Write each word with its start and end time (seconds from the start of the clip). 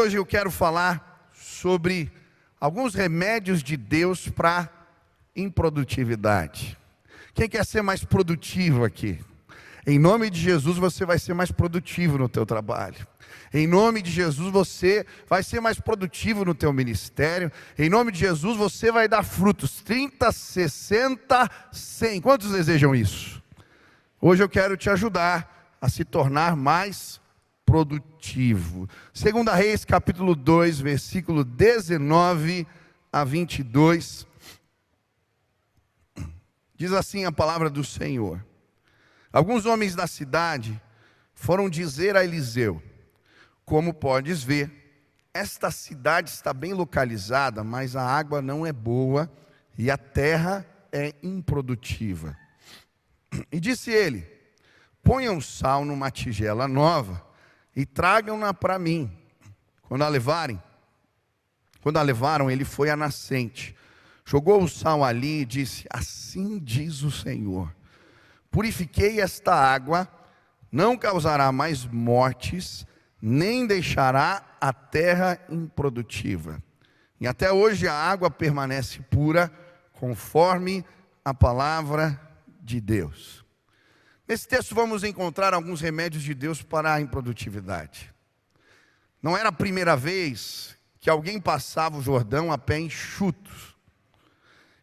hoje 0.00 0.16
eu 0.16 0.24
quero 0.24 0.50
falar 0.50 1.30
sobre 1.34 2.10
alguns 2.58 2.94
remédios 2.94 3.62
de 3.62 3.76
Deus 3.76 4.28
para 4.28 4.70
improdutividade. 5.36 6.76
Quem 7.34 7.46
quer 7.46 7.66
ser 7.66 7.82
mais 7.82 8.02
produtivo 8.02 8.82
aqui? 8.82 9.20
Em 9.86 9.98
nome 9.98 10.30
de 10.30 10.40
Jesus 10.40 10.78
você 10.78 11.04
vai 11.04 11.18
ser 11.18 11.34
mais 11.34 11.52
produtivo 11.52 12.16
no 12.16 12.30
teu 12.30 12.46
trabalho. 12.46 13.06
Em 13.52 13.66
nome 13.66 14.00
de 14.00 14.10
Jesus 14.10 14.50
você 14.50 15.04
vai 15.28 15.42
ser 15.42 15.60
mais 15.60 15.78
produtivo 15.78 16.46
no 16.46 16.54
teu 16.54 16.72
ministério. 16.72 17.52
Em 17.78 17.90
nome 17.90 18.10
de 18.10 18.20
Jesus 18.20 18.56
você 18.56 18.90
vai 18.90 19.06
dar 19.06 19.22
frutos 19.22 19.82
30, 19.82 20.32
60, 20.32 21.50
100. 21.72 22.20
Quantos 22.22 22.52
desejam 22.52 22.94
isso? 22.94 23.42
Hoje 24.18 24.42
eu 24.42 24.48
quero 24.48 24.78
te 24.78 24.88
ajudar 24.88 25.76
a 25.78 25.90
se 25.90 26.04
tornar 26.04 26.56
mais 26.56 27.19
produtivo. 27.70 28.88
Segunda 29.14 29.54
Reis, 29.54 29.84
capítulo 29.84 30.34
2, 30.34 30.80
versículo 30.80 31.44
19 31.44 32.66
a 33.12 33.22
22. 33.22 34.26
Diz 36.74 36.92
assim 36.92 37.24
a 37.26 37.30
palavra 37.30 37.70
do 37.70 37.84
Senhor: 37.84 38.44
Alguns 39.32 39.66
homens 39.66 39.94
da 39.94 40.08
cidade 40.08 40.82
foram 41.32 41.70
dizer 41.70 42.16
a 42.16 42.24
Eliseu: 42.24 42.82
Como 43.64 43.94
podes 43.94 44.42
ver, 44.42 44.68
esta 45.32 45.70
cidade 45.70 46.28
está 46.28 46.52
bem 46.52 46.74
localizada, 46.74 47.62
mas 47.62 47.94
a 47.94 48.02
água 48.02 48.42
não 48.42 48.66
é 48.66 48.72
boa 48.72 49.30
e 49.78 49.92
a 49.92 49.96
terra 49.96 50.66
é 50.90 51.14
improdutiva. 51.22 52.36
E 53.52 53.60
disse 53.60 53.92
ele: 53.92 54.26
Ponham 55.04 55.40
sal 55.40 55.84
numa 55.84 56.10
tigela 56.10 56.66
nova 56.66 57.29
e 57.74 57.86
tragam-na 57.86 58.52
para 58.52 58.78
mim. 58.78 59.10
Quando 59.82 60.02
a 60.02 60.08
levarem, 60.08 60.62
quando 61.82 61.96
a 61.96 62.02
levaram, 62.02 62.50
ele 62.50 62.64
foi 62.64 62.90
à 62.90 62.96
nascente 62.96 63.76
Jogou 64.30 64.62
o 64.62 64.68
sal 64.68 65.02
ali 65.02 65.40
e 65.40 65.44
disse: 65.44 65.86
Assim 65.90 66.56
diz 66.60 67.02
o 67.02 67.10
Senhor: 67.10 67.74
Purifiquei 68.48 69.20
esta 69.20 69.52
água, 69.52 70.08
não 70.70 70.96
causará 70.96 71.50
mais 71.50 71.84
mortes, 71.84 72.86
nem 73.20 73.66
deixará 73.66 74.56
a 74.60 74.72
terra 74.72 75.36
improdutiva. 75.48 76.62
E 77.20 77.26
até 77.26 77.50
hoje 77.50 77.88
a 77.88 77.92
água 77.92 78.30
permanece 78.30 79.00
pura, 79.10 79.52
conforme 79.94 80.84
a 81.24 81.34
palavra 81.34 82.20
de 82.62 82.80
Deus. 82.80 83.39
Nesse 84.30 84.46
texto 84.46 84.76
vamos 84.76 85.02
encontrar 85.02 85.52
alguns 85.52 85.80
remédios 85.80 86.22
de 86.22 86.34
Deus 86.34 86.62
para 86.62 86.94
a 86.94 87.00
improdutividade. 87.00 88.14
Não 89.20 89.36
era 89.36 89.48
a 89.48 89.52
primeira 89.52 89.96
vez 89.96 90.76
que 91.00 91.10
alguém 91.10 91.40
passava 91.40 91.98
o 91.98 92.00
Jordão 92.00 92.52
a 92.52 92.56
pé 92.56 92.78
enxutos 92.78 93.76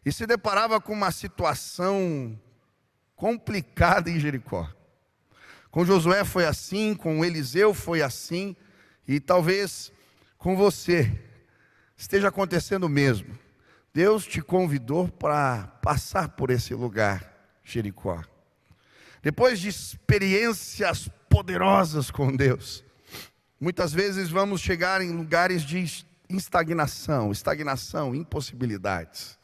e 0.04 0.12
se 0.12 0.26
deparava 0.26 0.78
com 0.82 0.92
uma 0.92 1.10
situação 1.10 2.38
complicada 3.16 4.10
em 4.10 4.20
Jericó. 4.20 4.70
Com 5.70 5.82
Josué 5.82 6.26
foi 6.26 6.44
assim, 6.44 6.94
com 6.94 7.24
Eliseu 7.24 7.72
foi 7.72 8.02
assim, 8.02 8.54
e 9.06 9.18
talvez 9.18 9.90
com 10.36 10.56
você 10.56 11.24
esteja 11.96 12.28
acontecendo 12.28 12.84
o 12.84 12.90
mesmo. 12.90 13.38
Deus 13.94 14.26
te 14.26 14.42
convidou 14.42 15.08
para 15.08 15.68
passar 15.80 16.28
por 16.28 16.50
esse 16.50 16.74
lugar, 16.74 17.32
Jericó. 17.64 18.22
Depois 19.22 19.58
de 19.58 19.68
experiências 19.68 21.08
poderosas 21.28 22.10
com 22.10 22.34
Deus, 22.34 22.84
muitas 23.60 23.92
vezes 23.92 24.30
vamos 24.30 24.60
chegar 24.60 25.00
em 25.00 25.10
lugares 25.10 25.62
de 25.62 25.84
estagnação, 26.28 27.32
estagnação, 27.32 28.14
impossibilidades. 28.14 29.38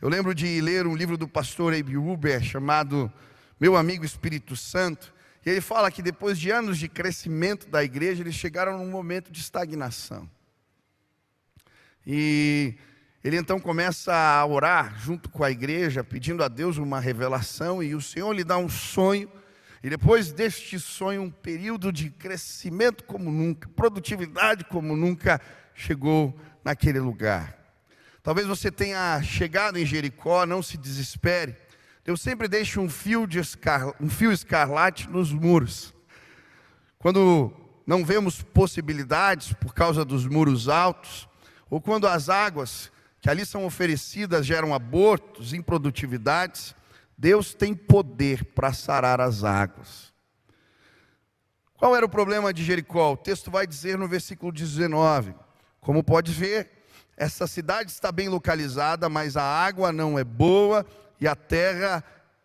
Eu 0.00 0.08
lembro 0.08 0.34
de 0.34 0.60
ler 0.60 0.86
um 0.86 0.94
livro 0.94 1.16
do 1.16 1.26
pastor 1.26 1.74
Abe 1.74 1.96
Uber 1.96 2.42
chamado 2.42 3.12
Meu 3.58 3.76
Amigo 3.76 4.04
Espírito 4.04 4.54
Santo, 4.54 5.14
e 5.44 5.50
ele 5.50 5.60
fala 5.60 5.90
que 5.90 6.02
depois 6.02 6.38
de 6.38 6.50
anos 6.50 6.78
de 6.78 6.88
crescimento 6.88 7.68
da 7.68 7.82
igreja, 7.82 8.22
eles 8.22 8.34
chegaram 8.34 8.78
num 8.78 8.90
momento 8.90 9.32
de 9.32 9.40
estagnação. 9.40 10.28
E 12.06 12.76
ele 13.28 13.36
então 13.36 13.60
começa 13.60 14.14
a 14.14 14.46
orar 14.46 14.98
junto 14.98 15.28
com 15.28 15.44
a 15.44 15.50
igreja, 15.50 16.02
pedindo 16.02 16.42
a 16.42 16.48
Deus 16.48 16.78
uma 16.78 16.98
revelação, 16.98 17.82
e 17.82 17.94
o 17.94 18.00
Senhor 18.00 18.32
lhe 18.32 18.42
dá 18.42 18.56
um 18.56 18.70
sonho, 18.70 19.30
e 19.82 19.90
depois 19.90 20.32
deste 20.32 20.80
sonho, 20.80 21.20
um 21.20 21.30
período 21.30 21.92
de 21.92 22.08
crescimento 22.08 23.04
como 23.04 23.30
nunca, 23.30 23.68
produtividade 23.68 24.64
como 24.64 24.96
nunca 24.96 25.38
chegou 25.74 26.34
naquele 26.64 26.98
lugar. 27.00 27.54
Talvez 28.22 28.46
você 28.46 28.70
tenha 28.70 29.20
chegado 29.22 29.78
em 29.78 29.84
Jericó, 29.84 30.46
não 30.46 30.62
se 30.62 30.78
desespere. 30.78 31.54
Deus 32.06 32.22
sempre 32.22 32.48
deixa 32.48 32.80
um 32.80 32.88
fio, 32.88 33.26
de 33.26 33.40
escar... 33.40 33.94
um 34.00 34.08
fio 34.08 34.32
escarlate 34.32 35.06
nos 35.06 35.34
muros. 35.34 35.92
Quando 36.98 37.52
não 37.86 38.06
vemos 38.06 38.40
possibilidades 38.42 39.52
por 39.52 39.74
causa 39.74 40.02
dos 40.02 40.26
muros 40.26 40.66
altos, 40.66 41.28
ou 41.68 41.78
quando 41.78 42.08
as 42.08 42.30
águas 42.30 42.90
que 43.20 43.28
ali 43.28 43.44
são 43.44 43.64
oferecidas 43.66 44.46
geram 44.46 44.74
abortos, 44.74 45.52
improdutividades, 45.52 46.74
Deus 47.16 47.52
tem 47.52 47.74
poder 47.74 48.44
para 48.44 48.72
sarar 48.72 49.20
as 49.20 49.42
águas. 49.42 50.12
Qual 51.74 51.96
era 51.96 52.06
o 52.06 52.08
problema 52.08 52.52
de 52.52 52.64
Jericó? 52.64 53.12
O 53.12 53.16
texto 53.16 53.50
vai 53.50 53.66
dizer 53.66 53.98
no 53.98 54.06
versículo 54.06 54.52
19: 54.52 55.34
Como 55.80 56.02
pode 56.02 56.32
ver, 56.32 56.70
essa 57.16 57.46
cidade 57.48 57.90
está 57.90 58.12
bem 58.12 58.28
localizada, 58.28 59.08
mas 59.08 59.36
a 59.36 59.42
água 59.42 59.90
não 59.92 60.18
é 60.18 60.22
boa 60.22 60.86
e 61.20 61.26
a 61.26 61.34
terra 61.34 62.04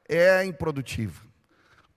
é 0.10 0.44
improdutiva. 0.44 1.22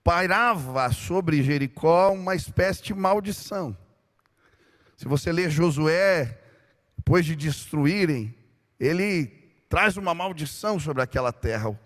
Pairava 0.03 0.91
sobre 0.91 1.41
Jericó 1.41 2.11
uma 2.11 2.35
espécie 2.35 2.83
de 2.83 2.93
maldição. 2.93 3.75
Se 4.95 5.07
você 5.07 5.31
ler 5.31 5.49
Josué, 5.49 6.39
depois 6.95 7.25
de 7.25 7.35
destruírem, 7.35 8.36
ele 8.79 9.27
traz 9.69 9.97
uma 9.97 10.13
maldição 10.13 10.79
sobre 10.79 11.01
aquela 11.01 11.31
terra. 11.33 11.69
O 11.69 11.77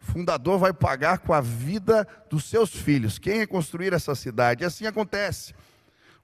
fundador 0.00 0.58
vai 0.58 0.72
pagar 0.72 1.18
com 1.18 1.32
a 1.32 1.40
vida 1.40 2.06
dos 2.30 2.44
seus 2.44 2.70
filhos. 2.70 3.18
Quem 3.18 3.38
reconstruir 3.38 3.92
essa 3.92 4.14
cidade? 4.14 4.62
E 4.62 4.66
assim 4.66 4.86
acontece. 4.86 5.54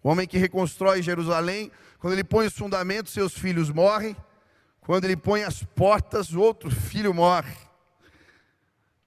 O 0.02 0.10
homem 0.10 0.26
que 0.26 0.38
reconstrói 0.38 1.02
Jerusalém 1.02 1.70
quando 2.04 2.12
ele 2.12 2.24
põe 2.24 2.46
os 2.46 2.52
fundamentos, 2.52 3.14
seus 3.14 3.32
filhos 3.32 3.70
morrem. 3.70 4.14
Quando 4.82 5.06
ele 5.06 5.16
põe 5.16 5.42
as 5.42 5.62
portas, 5.62 6.34
outro 6.34 6.70
filho 6.70 7.14
morre. 7.14 7.56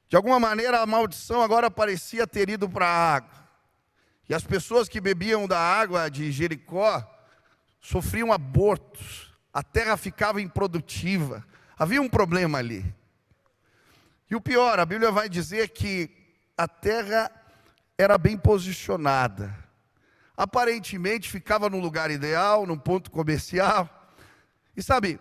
De 0.10 0.16
alguma 0.16 0.40
maneira, 0.40 0.82
a 0.82 0.86
maldição 0.88 1.44
agora 1.44 1.70
parecia 1.70 2.26
ter 2.26 2.50
ido 2.50 2.68
para 2.68 2.88
a 2.88 3.16
água. 3.16 3.48
E 4.28 4.34
as 4.34 4.44
pessoas 4.44 4.90
que 4.90 5.00
bebiam 5.00 5.48
da 5.48 5.60
água 5.60 6.10
de 6.10 6.32
Jericó 6.32 7.08
sofriam 7.80 8.34
abortos. 8.34 9.27
A 9.58 9.64
terra 9.64 9.98
ficava 9.98 10.40
improdutiva. 10.40 11.44
Havia 11.78 12.02
um 12.02 12.10
problema 12.10 12.60
ali. 12.60 12.86
E 14.30 14.36
o 14.36 14.42
pior, 14.42 14.78
a 14.78 14.86
Bíblia 14.86 15.12
vai 15.12 15.28
dizer 15.28 15.70
que 15.70 16.12
a 16.56 16.68
terra 16.68 17.32
era 17.98 18.18
bem 18.18 18.38
posicionada 18.38 19.68
aparentemente 20.38 21.32
ficava 21.32 21.68
no 21.68 21.80
lugar 21.80 22.12
ideal, 22.12 22.68
num 22.68 22.78
ponto 22.78 23.10
comercial. 23.10 23.90
E 24.76 24.84
sabe, 24.84 25.20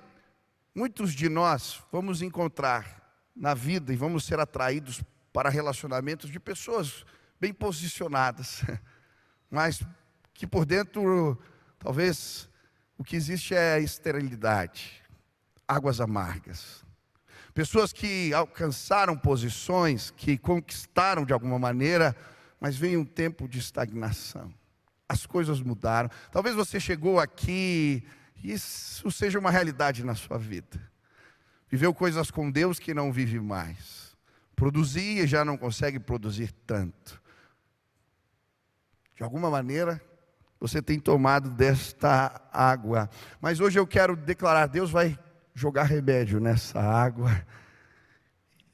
muitos 0.75 1.15
de 1.15 1.31
nós 1.31 1.83
vamos 1.91 2.21
encontrar 2.21 3.03
na 3.35 3.55
vida 3.55 3.95
e 3.95 3.97
vamos 3.97 4.25
ser 4.25 4.39
atraídos 4.39 5.03
para 5.33 5.49
relacionamentos 5.49 6.31
de 6.31 6.39
pessoas 6.39 7.05
bem 7.41 7.53
posicionadas, 7.53 8.63
mas 9.51 9.83
que 10.35 10.47
por 10.47 10.67
dentro, 10.67 11.41
talvez, 11.79 12.47
o 12.99 13.05
que 13.05 13.17
existe 13.17 13.55
é 13.55 13.81
esterilidade, 13.81 15.03
águas 15.67 16.01
amargas. 16.01 16.85
Pessoas 17.55 17.93
que 17.93 18.33
alcançaram 18.35 19.17
posições, 19.17 20.11
que 20.11 20.37
conquistaram 20.37 21.25
de 21.25 21.33
alguma 21.33 21.59
maneira, 21.59 22.15
mas 22.61 22.77
vem 22.77 22.97
um 22.97 23.05
tempo 23.05 23.49
de 23.49 23.59
estagnação 23.59 24.53
as 25.09 25.27
coisas 25.27 25.61
mudaram. 25.61 26.11
Talvez 26.33 26.55
você 26.55 26.81
chegou 26.81 27.21
aqui 27.21 28.03
e 28.43 28.53
isso 28.53 29.11
seja 29.11 29.39
uma 29.39 29.51
realidade 29.51 30.05
na 30.05 30.15
sua 30.15 30.39
vida. 30.39 30.81
Viveu 31.69 31.93
coisas 31.95 32.31
com 32.31 32.51
Deus 32.51 32.79
que 32.79 32.95
não 32.95 33.13
vive 33.13 33.41
mais. 33.41 34.17
Produzia 34.55 35.25
e 35.25 35.27
já 35.27 35.45
não 35.45 35.57
consegue 35.57 35.99
produzir 35.99 36.53
tanto. 36.67 37.21
De 39.15 39.23
alguma 39.23 39.51
maneira, 39.51 40.01
você 40.59 40.81
tem 40.81 40.99
tomado 40.99 41.51
desta 41.51 42.41
água. 42.53 43.11
Mas 43.41 43.61
hoje 43.61 43.79
eu 43.79 43.87
quero 43.87 44.17
declarar: 44.17 44.67
Deus 44.67 44.91
vai 44.91 45.19
jogar 45.55 45.85
remédio 45.85 46.41
nessa 46.41 46.81
água 46.81 47.31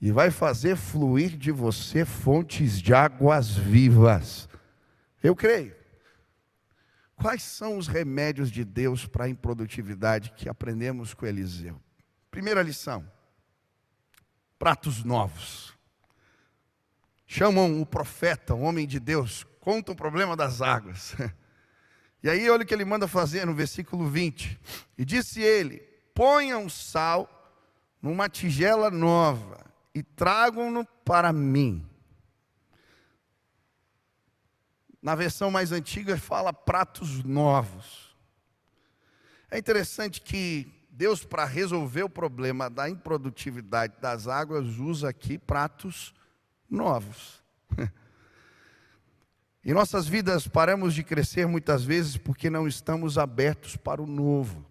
e 0.00 0.10
vai 0.10 0.30
fazer 0.30 0.76
fluir 0.76 1.36
de 1.36 1.52
você 1.52 2.04
fontes 2.04 2.80
de 2.80 2.94
águas 2.94 3.50
vivas. 3.50 4.48
Eu 5.22 5.36
creio. 5.36 5.76
quais 7.14 7.42
são 7.44 7.78
os 7.78 7.86
remédios 7.86 8.50
de 8.50 8.64
Deus 8.64 9.06
para 9.06 9.26
a 9.26 9.28
improdutividade 9.28 10.32
que 10.36 10.48
aprendemos 10.48 11.14
com 11.14 11.26
Eliseu? 11.26 11.80
Primeira 12.30 12.62
lição: 12.62 13.04
pratos 14.58 15.04
novos. 15.04 15.72
Chamam 17.26 17.80
o 17.80 17.86
profeta, 17.86 18.54
o 18.54 18.60
homem 18.60 18.86
de 18.86 19.00
Deus, 19.00 19.44
conta 19.58 19.92
o 19.92 19.96
problema 19.96 20.36
das 20.36 20.60
águas. 20.60 21.14
E 22.22 22.30
aí, 22.30 22.48
olha 22.48 22.62
o 22.62 22.66
que 22.66 22.72
ele 22.72 22.84
manda 22.84 23.08
fazer 23.08 23.44
no 23.44 23.54
versículo 23.54 24.08
20: 24.08 24.58
E 24.96 25.04
disse 25.04 25.40
ele: 25.40 25.78
Ponham 26.14 26.68
sal 26.68 27.28
numa 28.00 28.28
tigela 28.28 28.90
nova 28.90 29.64
e 29.94 30.02
tragam-no 30.02 30.84
para 31.04 31.32
mim. 31.32 31.86
Na 35.02 35.14
versão 35.16 35.50
mais 35.50 35.72
antiga 35.72 36.16
fala 36.16 36.52
pratos 36.52 37.24
novos. 37.24 38.16
É 39.50 39.58
interessante 39.58 40.20
que 40.20 40.72
Deus, 40.90 41.24
para 41.24 41.44
resolver 41.44 42.04
o 42.04 42.08
problema 42.08 42.70
da 42.70 42.88
improdutividade 42.88 43.94
das 44.00 44.28
águas, 44.28 44.78
usa 44.78 45.08
aqui 45.08 45.38
pratos 45.38 46.14
novos. 46.70 47.42
Em 49.64 49.72
nossas 49.72 50.08
vidas 50.08 50.48
paramos 50.48 50.92
de 50.92 51.04
crescer 51.04 51.46
muitas 51.46 51.84
vezes 51.84 52.16
porque 52.16 52.50
não 52.50 52.66
estamos 52.66 53.16
abertos 53.16 53.76
para 53.76 54.02
o 54.02 54.06
novo. 54.06 54.66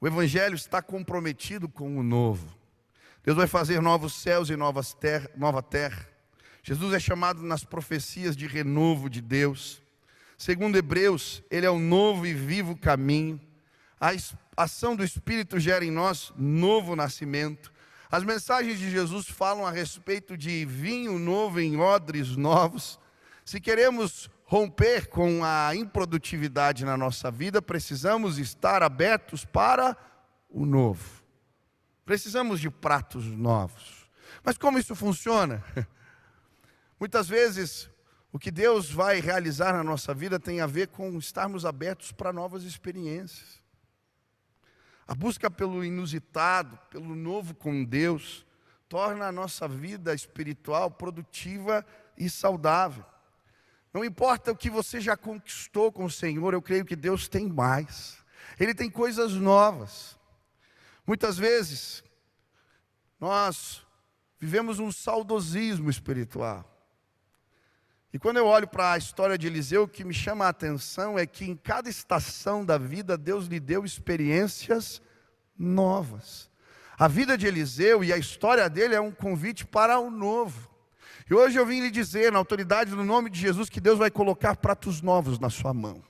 O 0.00 0.06
Evangelho 0.06 0.54
está 0.54 0.80
comprometido 0.80 1.68
com 1.68 1.98
o 1.98 2.02
novo. 2.02 2.56
Deus 3.22 3.36
vai 3.36 3.46
fazer 3.46 3.80
novos 3.82 4.14
céus 4.14 4.48
e 4.48 4.56
novas 4.56 4.94
ter 4.94 5.30
nova 5.36 5.62
terra. 5.62 6.08
Jesus 6.62 6.94
é 6.94 6.98
chamado 6.98 7.42
nas 7.42 7.62
profecias 7.62 8.34
de 8.34 8.46
renovo 8.46 9.10
de 9.10 9.20
Deus. 9.20 9.82
Segundo 10.38 10.76
Hebreus, 10.76 11.42
Ele 11.50 11.66
é 11.66 11.70
o 11.70 11.78
novo 11.78 12.26
e 12.26 12.32
vivo 12.32 12.74
caminho. 12.74 13.38
A 14.00 14.12
ação 14.56 14.96
do 14.96 15.04
Espírito 15.04 15.60
gera 15.60 15.84
em 15.84 15.90
nós 15.90 16.32
novo 16.38 16.96
nascimento. 16.96 17.70
As 18.10 18.22
mensagens 18.22 18.78
de 18.78 18.90
Jesus 18.90 19.28
falam 19.28 19.66
a 19.66 19.70
respeito 19.70 20.36
de 20.36 20.64
vinho 20.64 21.18
novo 21.18 21.60
em 21.60 21.76
odres 21.78 22.36
novos. 22.36 22.98
Se 23.44 23.60
queremos 23.60 24.30
romper 24.44 25.08
com 25.08 25.42
a 25.44 25.74
improdutividade 25.74 26.84
na 26.84 26.96
nossa 26.96 27.30
vida, 27.30 27.60
precisamos 27.60 28.38
estar 28.38 28.82
abertos 28.82 29.44
para 29.44 29.96
o 30.48 30.64
novo. 30.64 31.24
Precisamos 32.04 32.60
de 32.60 32.70
pratos 32.70 33.24
novos. 33.24 34.08
Mas 34.42 34.58
como 34.58 34.78
isso 34.78 34.94
funciona? 34.94 35.64
Muitas 37.00 37.28
vezes, 37.28 37.90
o 38.30 38.38
que 38.38 38.50
Deus 38.50 38.90
vai 38.90 39.20
realizar 39.20 39.72
na 39.72 39.82
nossa 39.82 40.12
vida 40.12 40.38
tem 40.38 40.60
a 40.60 40.66
ver 40.66 40.88
com 40.88 41.18
estarmos 41.18 41.64
abertos 41.64 42.12
para 42.12 42.32
novas 42.32 42.62
experiências. 42.64 43.63
A 45.06 45.14
busca 45.14 45.50
pelo 45.50 45.84
inusitado, 45.84 46.78
pelo 46.90 47.14
novo 47.14 47.54
com 47.54 47.84
Deus, 47.84 48.46
torna 48.88 49.26
a 49.26 49.32
nossa 49.32 49.68
vida 49.68 50.14
espiritual 50.14 50.90
produtiva 50.90 51.84
e 52.16 52.30
saudável. 52.30 53.04
Não 53.92 54.04
importa 54.04 54.50
o 54.50 54.56
que 54.56 54.70
você 54.70 55.00
já 55.00 55.16
conquistou 55.16 55.92
com 55.92 56.06
o 56.06 56.10
Senhor, 56.10 56.52
eu 56.52 56.62
creio 56.62 56.84
que 56.84 56.96
Deus 56.96 57.28
tem 57.28 57.48
mais. 57.48 58.18
Ele 58.58 58.74
tem 58.74 58.90
coisas 58.90 59.32
novas. 59.32 60.18
Muitas 61.06 61.36
vezes, 61.36 62.02
nós 63.20 63.86
vivemos 64.40 64.78
um 64.78 64.90
saudosismo 64.90 65.90
espiritual. 65.90 66.73
E 68.14 68.18
quando 68.18 68.36
eu 68.36 68.46
olho 68.46 68.68
para 68.68 68.92
a 68.92 68.96
história 68.96 69.36
de 69.36 69.48
Eliseu, 69.48 69.82
o 69.82 69.88
que 69.88 70.04
me 70.04 70.14
chama 70.14 70.44
a 70.44 70.50
atenção 70.50 71.18
é 71.18 71.26
que 71.26 71.46
em 71.46 71.56
cada 71.56 71.90
estação 71.90 72.64
da 72.64 72.78
vida, 72.78 73.18
Deus 73.18 73.46
lhe 73.46 73.58
deu 73.58 73.84
experiências 73.84 75.02
novas. 75.58 76.48
A 76.96 77.08
vida 77.08 77.36
de 77.36 77.48
Eliseu 77.48 78.04
e 78.04 78.12
a 78.12 78.16
história 78.16 78.70
dele 78.70 78.94
é 78.94 79.00
um 79.00 79.10
convite 79.10 79.66
para 79.66 79.98
o 79.98 80.12
novo. 80.12 80.70
E 81.28 81.34
hoje 81.34 81.58
eu 81.58 81.66
vim 81.66 81.80
lhe 81.80 81.90
dizer, 81.90 82.30
na 82.30 82.38
autoridade 82.38 82.92
do 82.92 83.02
nome 83.02 83.28
de 83.28 83.40
Jesus, 83.40 83.68
que 83.68 83.80
Deus 83.80 83.98
vai 83.98 84.12
colocar 84.12 84.54
pratos 84.54 85.02
novos 85.02 85.40
na 85.40 85.50
sua 85.50 85.74
mão. 85.74 86.00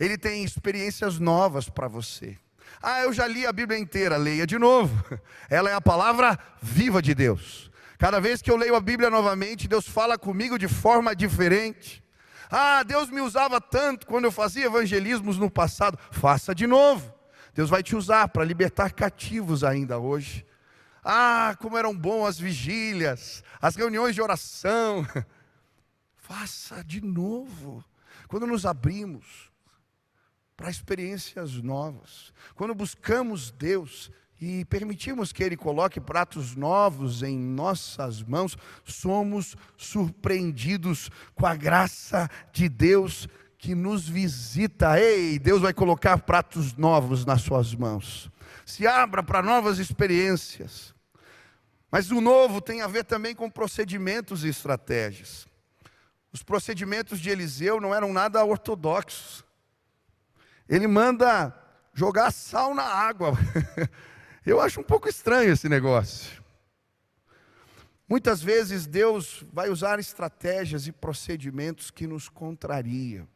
Ele 0.00 0.18
tem 0.18 0.42
experiências 0.42 1.20
novas 1.20 1.68
para 1.68 1.86
você. 1.86 2.36
Ah, 2.82 3.02
eu 3.02 3.12
já 3.12 3.28
li 3.28 3.46
a 3.46 3.52
Bíblia 3.52 3.78
inteira, 3.78 4.16
leia 4.16 4.44
de 4.44 4.58
novo. 4.58 5.04
Ela 5.48 5.70
é 5.70 5.74
a 5.74 5.80
palavra 5.80 6.36
viva 6.60 7.00
de 7.00 7.14
Deus. 7.14 7.70
Cada 8.02 8.18
vez 8.18 8.42
que 8.42 8.50
eu 8.50 8.56
leio 8.56 8.74
a 8.74 8.80
Bíblia 8.80 9.08
novamente, 9.08 9.68
Deus 9.68 9.86
fala 9.86 10.18
comigo 10.18 10.58
de 10.58 10.66
forma 10.66 11.14
diferente. 11.14 12.02
Ah, 12.50 12.82
Deus 12.82 13.08
me 13.08 13.20
usava 13.20 13.60
tanto 13.60 14.08
quando 14.08 14.24
eu 14.24 14.32
fazia 14.32 14.66
evangelismos 14.66 15.38
no 15.38 15.48
passado. 15.48 15.96
Faça 16.10 16.52
de 16.52 16.66
novo. 16.66 17.14
Deus 17.54 17.70
vai 17.70 17.80
te 17.80 17.94
usar 17.94 18.26
para 18.26 18.44
libertar 18.44 18.90
cativos 18.90 19.62
ainda 19.62 20.00
hoje. 20.00 20.44
Ah, 21.04 21.56
como 21.60 21.78
eram 21.78 21.96
bom 21.96 22.26
as 22.26 22.40
vigílias, 22.40 23.44
as 23.60 23.76
reuniões 23.76 24.16
de 24.16 24.20
oração. 24.20 25.06
Faça 26.16 26.82
de 26.82 27.00
novo. 27.00 27.84
Quando 28.26 28.48
nos 28.48 28.66
abrimos 28.66 29.48
para 30.56 30.68
experiências 30.70 31.52
novas, 31.52 32.34
quando 32.56 32.74
buscamos 32.74 33.52
Deus, 33.52 34.10
e 34.44 34.64
permitimos 34.64 35.32
que 35.32 35.44
Ele 35.44 35.56
coloque 35.56 36.00
pratos 36.00 36.56
novos 36.56 37.22
em 37.22 37.38
nossas 37.38 38.24
mãos, 38.24 38.58
somos 38.84 39.54
surpreendidos 39.76 41.08
com 41.32 41.46
a 41.46 41.54
graça 41.54 42.28
de 42.52 42.68
Deus 42.68 43.28
que 43.56 43.72
nos 43.72 44.08
visita. 44.08 44.98
Ei, 44.98 45.38
Deus 45.38 45.62
vai 45.62 45.72
colocar 45.72 46.18
pratos 46.18 46.74
novos 46.74 47.24
nas 47.24 47.42
suas 47.42 47.72
mãos. 47.72 48.28
Se 48.66 48.84
abra 48.84 49.22
para 49.22 49.42
novas 49.42 49.78
experiências. 49.78 50.92
Mas 51.88 52.10
o 52.10 52.20
novo 52.20 52.60
tem 52.60 52.82
a 52.82 52.88
ver 52.88 53.04
também 53.04 53.36
com 53.36 53.48
procedimentos 53.48 54.42
e 54.42 54.48
estratégias. 54.48 55.46
Os 56.32 56.42
procedimentos 56.42 57.20
de 57.20 57.30
Eliseu 57.30 57.80
não 57.80 57.94
eram 57.94 58.12
nada 58.12 58.44
ortodoxos. 58.44 59.44
Ele 60.68 60.88
manda 60.88 61.56
jogar 61.94 62.32
sal 62.32 62.74
na 62.74 62.82
água. 62.82 63.34
Eu 64.44 64.60
acho 64.60 64.80
um 64.80 64.84
pouco 64.84 65.08
estranho 65.08 65.52
esse 65.52 65.68
negócio. 65.68 66.42
Muitas 68.08 68.42
vezes 68.42 68.86
Deus 68.86 69.44
vai 69.52 69.70
usar 69.70 69.98
estratégias 70.00 70.86
e 70.86 70.92
procedimentos 70.92 71.90
que 71.90 72.06
nos 72.06 72.28
contrariam. 72.28 73.26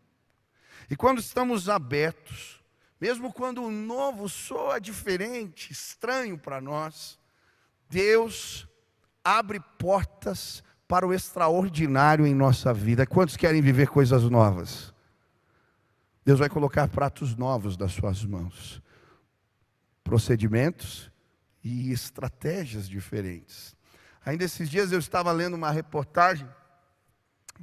E 0.91 0.97
quando 0.97 1.19
estamos 1.19 1.69
abertos, 1.69 2.61
mesmo 3.01 3.33
quando 3.33 3.63
o 3.63 3.71
novo 3.71 4.29
soa 4.29 4.81
diferente, 4.81 5.73
estranho 5.73 6.37
para 6.37 6.61
nós, 6.61 7.19
Deus 7.89 8.69
abre 9.25 9.61
portas 9.79 10.63
para 10.89 11.07
o 11.07 11.15
extraordinário 11.15 12.27
em 12.27 12.35
nossa 12.35 12.75
vida. 12.75 13.07
Quantos 13.07 13.37
querem 13.37 13.63
viver 13.63 13.89
coisas 13.89 14.25
novas? 14.25 14.93
Deus 16.25 16.41
vai 16.41 16.49
colocar 16.49 16.89
pratos 16.89 17.37
novos 17.37 17.77
nas 17.77 17.93
suas 17.93 18.25
mãos 18.25 18.83
procedimentos 20.07 21.11
e 21.65 21.91
estratégias 21.91 22.89
diferentes. 22.89 23.77
Ainda 24.25 24.45
esses 24.45 24.71
dias 24.71 24.93
eu 24.93 25.01
estava 25.01 25.33
lendo 25.33 25.55
uma 25.55 25.73
reportagem, 25.73 26.49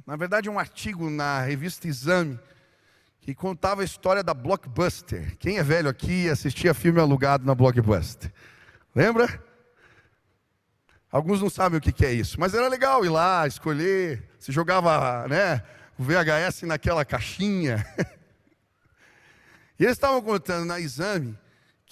na 0.06 0.14
verdade 0.14 0.50
um 0.50 0.58
artigo 0.58 1.08
na 1.08 1.40
revista 1.40 1.88
Exame, 1.88 2.38
que 3.18 3.34
contava 3.34 3.80
a 3.80 3.84
história 3.84 4.22
da 4.22 4.34
Blockbuster. 4.34 5.38
Quem 5.38 5.56
é 5.56 5.62
velho 5.62 5.88
aqui 5.88 6.28
assistia 6.28 6.74
filme 6.74 7.00
alugado 7.00 7.46
na 7.46 7.54
Blockbuster? 7.54 8.30
Lembra? 8.94 9.42
Alguns 11.10 11.40
não 11.40 11.48
sabem 11.48 11.78
o 11.78 11.80
que 11.80 12.04
é 12.04 12.12
isso, 12.12 12.38
mas 12.38 12.52
era 12.52 12.68
legal 12.68 13.06
ir 13.06 13.08
lá, 13.08 13.46
escolher, 13.46 14.28
se 14.38 14.52
jogava 14.52 15.26
né, 15.28 15.62
o 15.98 16.02
VHS 16.02 16.62
naquela 16.64 17.06
caixinha. 17.06 17.86
e 19.80 19.84
eles 19.84 19.96
estavam 19.96 20.20
contando 20.20 20.66
na 20.66 20.78
exame 20.78 21.38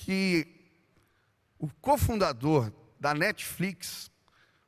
que 0.04 0.46
o 1.58 1.68
cofundador 1.80 2.72
da 2.98 3.14
Netflix 3.14 4.10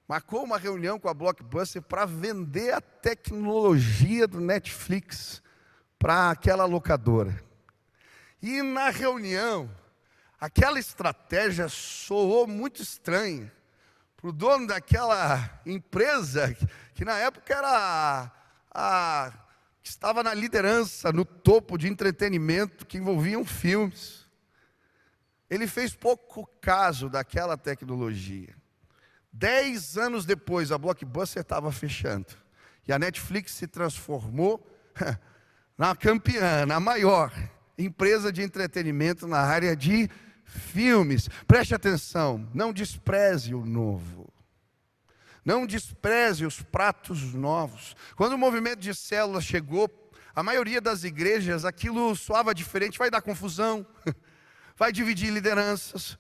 marcou 0.07 0.45
uma 0.45 0.59
reunião 0.59 0.99
com 0.99 1.09
a 1.09 1.15
Blockbuster 1.15 1.83
para 1.83 2.07
vender 2.07 2.73
a 2.73 2.81
tecnologia 2.81 4.29
do 4.29 4.41
Netflix 4.41 5.43
para 5.99 6.31
aquela 6.31 6.65
locadora. 6.67 7.43
E 8.41 8.63
na 8.63 8.91
reunião, 8.91 9.69
aquela 10.39 10.79
estratégia 10.79 11.69
soou 11.69 12.47
muito 12.47 12.81
estranha 12.81 13.53
para 14.17 14.29
o 14.29 14.33
dono 14.33 14.69
daquela 14.69 15.61
empresa, 15.67 16.57
que 16.95 17.05
na 17.05 17.19
época 17.19 17.53
era 17.53 17.69
a, 17.69 18.31
a, 18.73 19.33
que 19.83 19.89
estava 19.89 20.23
na 20.23 20.33
liderança, 20.33 21.13
no 21.13 21.25
topo 21.25 21.77
de 21.77 21.89
entretenimento 21.89 22.87
que 22.87 22.99
envolviam 22.99 23.45
filmes. 23.45 24.24
Ele 25.49 25.67
fez 25.67 25.95
pouco 25.95 26.49
caso 26.61 27.09
daquela 27.09 27.57
tecnologia. 27.57 28.55
Dez 29.33 29.99
anos 29.99 30.25
depois, 30.25 30.71
a 30.71 30.79
Blockbuster 30.79 31.43
estava 31.43 31.71
fechando. 31.73 32.27
E 32.87 32.93
a 32.93 32.99
Netflix 32.99 33.53
se 33.53 33.67
transformou 33.67 34.65
na 35.77 35.95
campeã, 35.97 36.65
na 36.67 36.79
maior 36.79 37.33
empresa 37.77 38.33
de 38.33 38.43
entretenimento 38.43 39.27
na 39.27 39.41
área 39.41 39.75
de 39.75 40.09
filmes. 40.45 41.29
Preste 41.47 41.75
atenção, 41.75 42.49
não 42.55 42.73
despreze 42.73 43.55
o 43.55 43.65
novo. 43.65 44.33
Não 45.45 45.67
despreze 45.67 46.47
os 46.47 46.63
pratos 46.63 47.35
novos. 47.35 47.95
Quando 48.17 48.33
o 48.33 48.39
movimento 48.39 48.79
de 48.79 48.95
células 48.95 49.45
chegou, 49.45 49.91
a 50.35 50.43
maioria 50.43 50.81
das 50.81 51.05
igrejas, 51.05 51.65
aquilo 51.65 52.15
soava 52.17 52.55
diferente, 52.55 52.99
vai 52.99 53.11
dar 53.11 53.21
confusão, 53.21 53.87
vai 54.77 54.93
dividir 54.93 55.31
lideranças, 55.31 56.19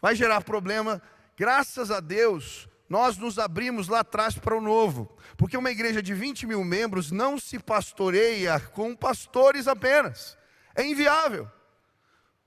vai 0.00 0.14
gerar 0.14 0.42
problema. 0.42 1.02
Graças 1.36 1.90
a 1.90 2.00
Deus, 2.00 2.68
nós 2.88 3.18
nos 3.18 3.38
abrimos 3.38 3.88
lá 3.88 4.00
atrás 4.00 4.38
para 4.38 4.56
o 4.56 4.60
novo, 4.60 5.14
porque 5.36 5.56
uma 5.56 5.70
igreja 5.70 6.02
de 6.02 6.14
20 6.14 6.46
mil 6.46 6.64
membros 6.64 7.10
não 7.10 7.38
se 7.38 7.58
pastoreia 7.58 8.58
com 8.58 8.96
pastores 8.96 9.68
apenas, 9.68 10.38
é 10.74 10.84
inviável. 10.84 11.50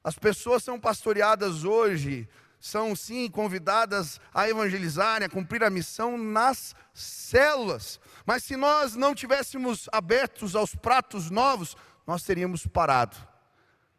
As 0.04 0.18
pessoas 0.18 0.64
são 0.64 0.80
pastoreadas 0.80 1.64
hoje, 1.64 2.28
são 2.60 2.96
sim 2.96 3.30
convidadas 3.30 4.20
a 4.34 4.50
evangelizarem, 4.50 5.28
a 5.28 5.30
cumprir 5.30 5.64
a 5.64 5.70
missão 5.70 6.18
nas 6.18 6.76
células. 6.94 8.00
Mas 8.26 8.44
se 8.44 8.56
nós 8.56 8.96
não 8.96 9.14
tivéssemos 9.14 9.88
abertos 9.92 10.56
aos 10.56 10.74
pratos 10.74 11.30
novos, 11.30 11.78
nós 12.06 12.24
teríamos 12.24 12.66
parado, 12.66 13.16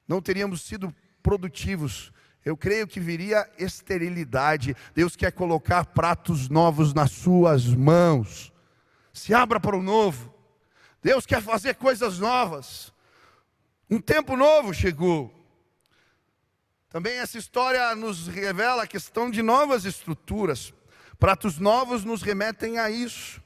não 0.09 0.21
teríamos 0.21 0.63
sido 0.63 0.95
produtivos. 1.23 2.13
Eu 2.45 2.57
creio 2.57 2.87
que 2.87 2.99
viria 2.99 3.49
esterilidade. 3.59 4.77
Deus 4.95 5.15
quer 5.15 5.33
colocar 5.33 5.87
pratos 5.87 6.49
novos 6.49 6.93
nas 6.93 7.13
suas 7.13 7.67
mãos. 7.67 8.53
Se 9.13 9.33
abra 9.33 9.61
para 9.61 9.77
o 9.77 9.83
novo. 9.83 10.35
Deus 11.03 11.25
quer 11.25 11.43
fazer 11.43 11.75
coisas 11.75 12.19
novas. 12.19 12.93
Um 13.89 14.01
tempo 14.01 14.37
novo 14.37 14.73
chegou. 14.73 15.33
Também 16.89 17.15
essa 17.15 17.39
história 17.39 17.95
nos 17.95 18.27
revela 18.27 18.83
a 18.83 18.87
questão 18.87 19.31
de 19.31 19.41
novas 19.43 19.85
estruturas. 19.85 20.75
Pratos 21.19 21.59
novos 21.59 22.05
nos 22.05 22.23
remetem 22.23 22.79
a 22.79 22.91
isso. 22.91 23.41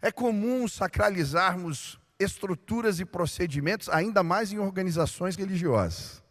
É 0.00 0.10
comum 0.10 0.66
sacralizarmos 0.66 2.00
estruturas 2.18 3.00
e 3.00 3.04
procedimentos, 3.04 3.88
ainda 3.88 4.22
mais 4.22 4.52
em 4.52 4.58
organizações 4.58 5.36
religiosas. 5.36 6.22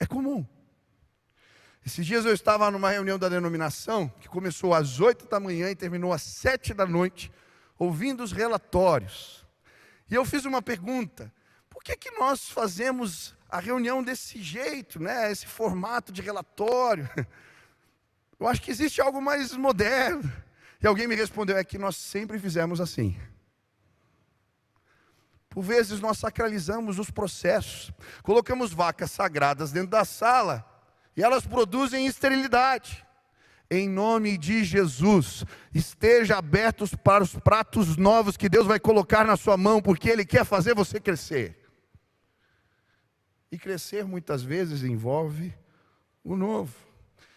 É 0.00 0.06
comum. 0.06 0.44
Esses 1.86 2.04
dias 2.04 2.24
eu 2.24 2.32
estava 2.32 2.70
numa 2.70 2.90
reunião 2.90 3.18
da 3.18 3.28
denominação, 3.28 4.08
que 4.20 4.28
começou 4.28 4.74
às 4.74 4.98
oito 4.98 5.28
da 5.28 5.38
manhã 5.38 5.70
e 5.70 5.76
terminou 5.76 6.12
às 6.12 6.22
sete 6.22 6.74
da 6.74 6.86
noite, 6.86 7.30
ouvindo 7.78 8.22
os 8.22 8.32
relatórios. 8.32 9.46
E 10.10 10.14
eu 10.14 10.24
fiz 10.24 10.44
uma 10.44 10.60
pergunta: 10.60 11.32
por 11.68 11.82
que, 11.82 11.96
que 11.96 12.10
nós 12.12 12.48
fazemos 12.48 13.34
a 13.50 13.58
reunião 13.58 14.02
desse 14.02 14.40
jeito, 14.40 15.02
né? 15.02 15.30
esse 15.30 15.46
formato 15.46 16.12
de 16.12 16.22
relatório. 16.22 17.08
Eu 18.38 18.46
acho 18.46 18.62
que 18.62 18.70
existe 18.70 19.02
algo 19.02 19.20
mais 19.20 19.52
moderno. 19.52 20.32
E 20.82 20.86
alguém 20.86 21.06
me 21.06 21.14
respondeu: 21.14 21.58
é 21.58 21.64
que 21.64 21.76
nós 21.76 21.96
sempre 21.96 22.38
fizemos 22.38 22.80
assim. 22.80 23.18
Por 25.50 25.62
vezes 25.62 26.00
nós 26.00 26.16
sacralizamos 26.16 27.00
os 27.00 27.10
processos, 27.10 27.92
colocamos 28.22 28.72
vacas 28.72 29.10
sagradas 29.10 29.72
dentro 29.72 29.90
da 29.90 30.04
sala 30.04 30.64
e 31.16 31.22
elas 31.24 31.44
produzem 31.44 32.06
esterilidade. 32.06 33.04
Em 33.68 33.88
nome 33.88 34.38
de 34.38 34.64
Jesus, 34.64 35.44
esteja 35.74 36.38
abertos 36.38 36.94
para 36.94 37.22
os 37.22 37.34
pratos 37.34 37.96
novos 37.96 38.36
que 38.36 38.48
Deus 38.48 38.66
vai 38.66 38.80
colocar 38.80 39.24
na 39.24 39.36
sua 39.36 39.56
mão, 39.56 39.82
porque 39.82 40.08
Ele 40.08 40.24
quer 40.24 40.44
fazer 40.44 40.74
você 40.74 41.00
crescer. 41.00 41.56
E 43.50 43.58
crescer 43.58 44.04
muitas 44.04 44.42
vezes 44.42 44.84
envolve 44.84 45.52
o 46.22 46.36
novo. 46.36 46.74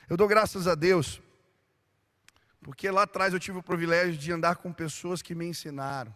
Eu 0.07 0.15
dou 0.15 0.27
graças 0.27 0.67
a 0.67 0.75
Deus, 0.75 1.19
porque 2.61 2.89
lá 2.89 3.03
atrás 3.03 3.33
eu 3.33 3.39
tive 3.39 3.57
o 3.57 3.63
privilégio 3.63 4.17
de 4.17 4.31
andar 4.31 4.57
com 4.57 4.71
pessoas 4.71 5.21
que 5.21 5.33
me 5.33 5.45
ensinaram. 5.45 6.15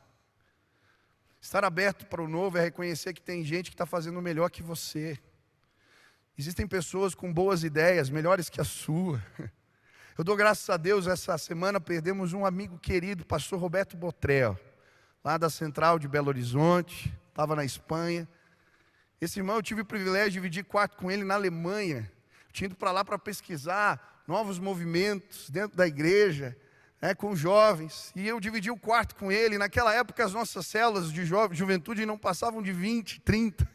Estar 1.39 1.63
aberto 1.63 2.06
para 2.06 2.22
o 2.22 2.27
novo 2.27 2.58
é 2.58 2.62
reconhecer 2.62 3.13
que 3.13 3.22
tem 3.22 3.44
gente 3.44 3.70
que 3.70 3.75
está 3.75 3.86
fazendo 3.86 4.22
melhor 4.22 4.50
que 4.50 4.63
você. 4.63 5.17
Existem 6.38 6.67
pessoas 6.67 7.15
com 7.15 7.32
boas 7.34 7.63
ideias, 7.63 8.10
melhores 8.10 8.50
que 8.50 8.62
a 8.62 8.63
sua. 8.63 9.24
Eu 10.17 10.24
dou 10.24 10.36
graças 10.36 10.67
a 10.70 10.77
Deus, 10.77 11.06
essa 11.06 11.38
semana 11.38 11.79
perdemos 11.79 12.34
um 12.34 12.44
amigo 12.44 12.79
querido, 12.79 13.24
pastor 13.24 13.60
Roberto 13.60 13.96
Botrel, 13.96 14.60
lá 15.24 15.38
da 15.38 15.48
Central 15.48 16.00
de 16.00 16.08
Belo 16.08 16.29
Horizonte, 16.29 17.13
estava 17.29 17.56
na 17.56 17.63
Espanha. 17.63 18.27
Esse 19.22 19.39
irmão, 19.39 19.58
eu 19.58 19.62
tive 19.62 19.82
o 19.82 19.86
privilégio 19.86 20.29
de 20.29 20.34
dividir 20.34 20.63
quarto 20.63 20.98
com 20.98 21.12
ele 21.12 21.24
na 21.24 21.36
Alemanha. 21.36 22.12
tinha 22.51 22.65
ido 22.65 22.75
para 22.75 22.91
lá 22.91 23.06
para 23.06 23.20
pesquisar 23.20 24.24
novos 24.27 24.58
movimentos 24.58 25.51
dentro 25.51 25.77
da 25.77 25.86
igreja, 25.88 26.58
né, 27.01 27.13
com 27.13 27.36
jovens. 27.36 28.12
E 28.16 28.27
eu 28.27 28.39
dividi 28.39 28.72
o 28.72 28.77
quarto 28.77 29.16
com 29.16 29.32
ele. 29.32 29.58
Naquela 29.58 29.94
época, 29.94 30.24
as 30.24 30.34
nossas 30.34 30.66
células 30.68 31.12
de 31.12 31.25
juventude 31.25 32.06
não 32.06 32.18
passavam 32.18 32.62
de 32.62 32.72
20, 32.72 33.22
30. 33.22 33.68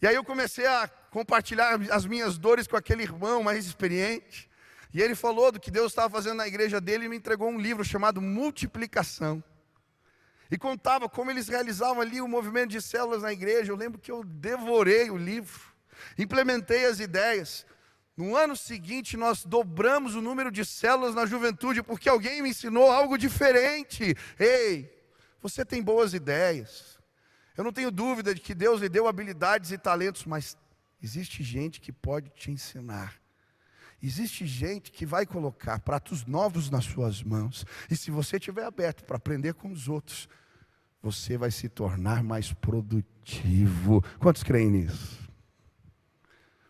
E 0.00 0.06
aí 0.06 0.14
eu 0.14 0.22
comecei 0.22 0.64
a 0.64 0.86
compartilhar 1.10 1.76
as 1.90 2.06
minhas 2.06 2.38
dores 2.38 2.68
com 2.68 2.76
aquele 2.76 3.02
irmão 3.02 3.42
mais 3.42 3.66
experiente. 3.66 4.48
E 4.94 5.02
ele 5.02 5.16
falou 5.16 5.50
do 5.50 5.58
que 5.58 5.72
Deus 5.72 5.90
estava 5.90 6.08
fazendo 6.08 6.36
na 6.36 6.46
igreja 6.46 6.80
dele 6.80 7.06
e 7.06 7.08
me 7.08 7.16
entregou 7.16 7.48
um 7.48 7.58
livro 7.58 7.84
chamado 7.84 8.22
Multiplicação 8.22 9.42
e 10.50 10.56
contava 10.56 11.08
como 11.08 11.30
eles 11.30 11.48
realizavam 11.48 12.00
ali 12.00 12.20
o 12.20 12.28
movimento 12.28 12.70
de 12.70 12.80
células 12.80 13.22
na 13.22 13.32
igreja. 13.32 13.70
Eu 13.70 13.76
lembro 13.76 13.98
que 13.98 14.10
eu 14.10 14.24
devorei 14.24 15.10
o 15.10 15.16
livro, 15.16 15.60
implementei 16.16 16.86
as 16.86 17.00
ideias. 17.00 17.66
No 18.18 18.34
ano 18.34 18.56
seguinte, 18.56 19.16
nós 19.16 19.44
dobramos 19.44 20.16
o 20.16 20.20
número 20.20 20.50
de 20.50 20.64
células 20.64 21.14
na 21.14 21.24
juventude, 21.24 21.84
porque 21.84 22.08
alguém 22.08 22.42
me 22.42 22.50
ensinou 22.50 22.90
algo 22.90 23.16
diferente. 23.16 24.12
Ei, 24.36 24.92
você 25.40 25.64
tem 25.64 25.80
boas 25.80 26.12
ideias. 26.12 26.98
Eu 27.56 27.62
não 27.62 27.72
tenho 27.72 27.92
dúvida 27.92 28.34
de 28.34 28.40
que 28.40 28.56
Deus 28.56 28.80
lhe 28.80 28.88
deu 28.88 29.06
habilidades 29.06 29.70
e 29.70 29.78
talentos, 29.78 30.24
mas 30.24 30.56
existe 31.00 31.44
gente 31.44 31.80
que 31.80 31.92
pode 31.92 32.28
te 32.30 32.50
ensinar. 32.50 33.14
Existe 34.02 34.44
gente 34.48 34.90
que 34.90 35.06
vai 35.06 35.24
colocar 35.24 35.78
pratos 35.78 36.26
novos 36.26 36.70
nas 36.70 36.86
suas 36.86 37.22
mãos, 37.22 37.64
e 37.88 37.96
se 37.96 38.10
você 38.10 38.36
estiver 38.36 38.64
aberto 38.64 39.04
para 39.04 39.16
aprender 39.16 39.54
com 39.54 39.70
os 39.70 39.86
outros, 39.86 40.28
você 41.00 41.38
vai 41.38 41.52
se 41.52 41.68
tornar 41.68 42.24
mais 42.24 42.52
produtivo. 42.52 44.02
Quantos 44.18 44.42
creem 44.42 44.70
nisso? 44.70 45.27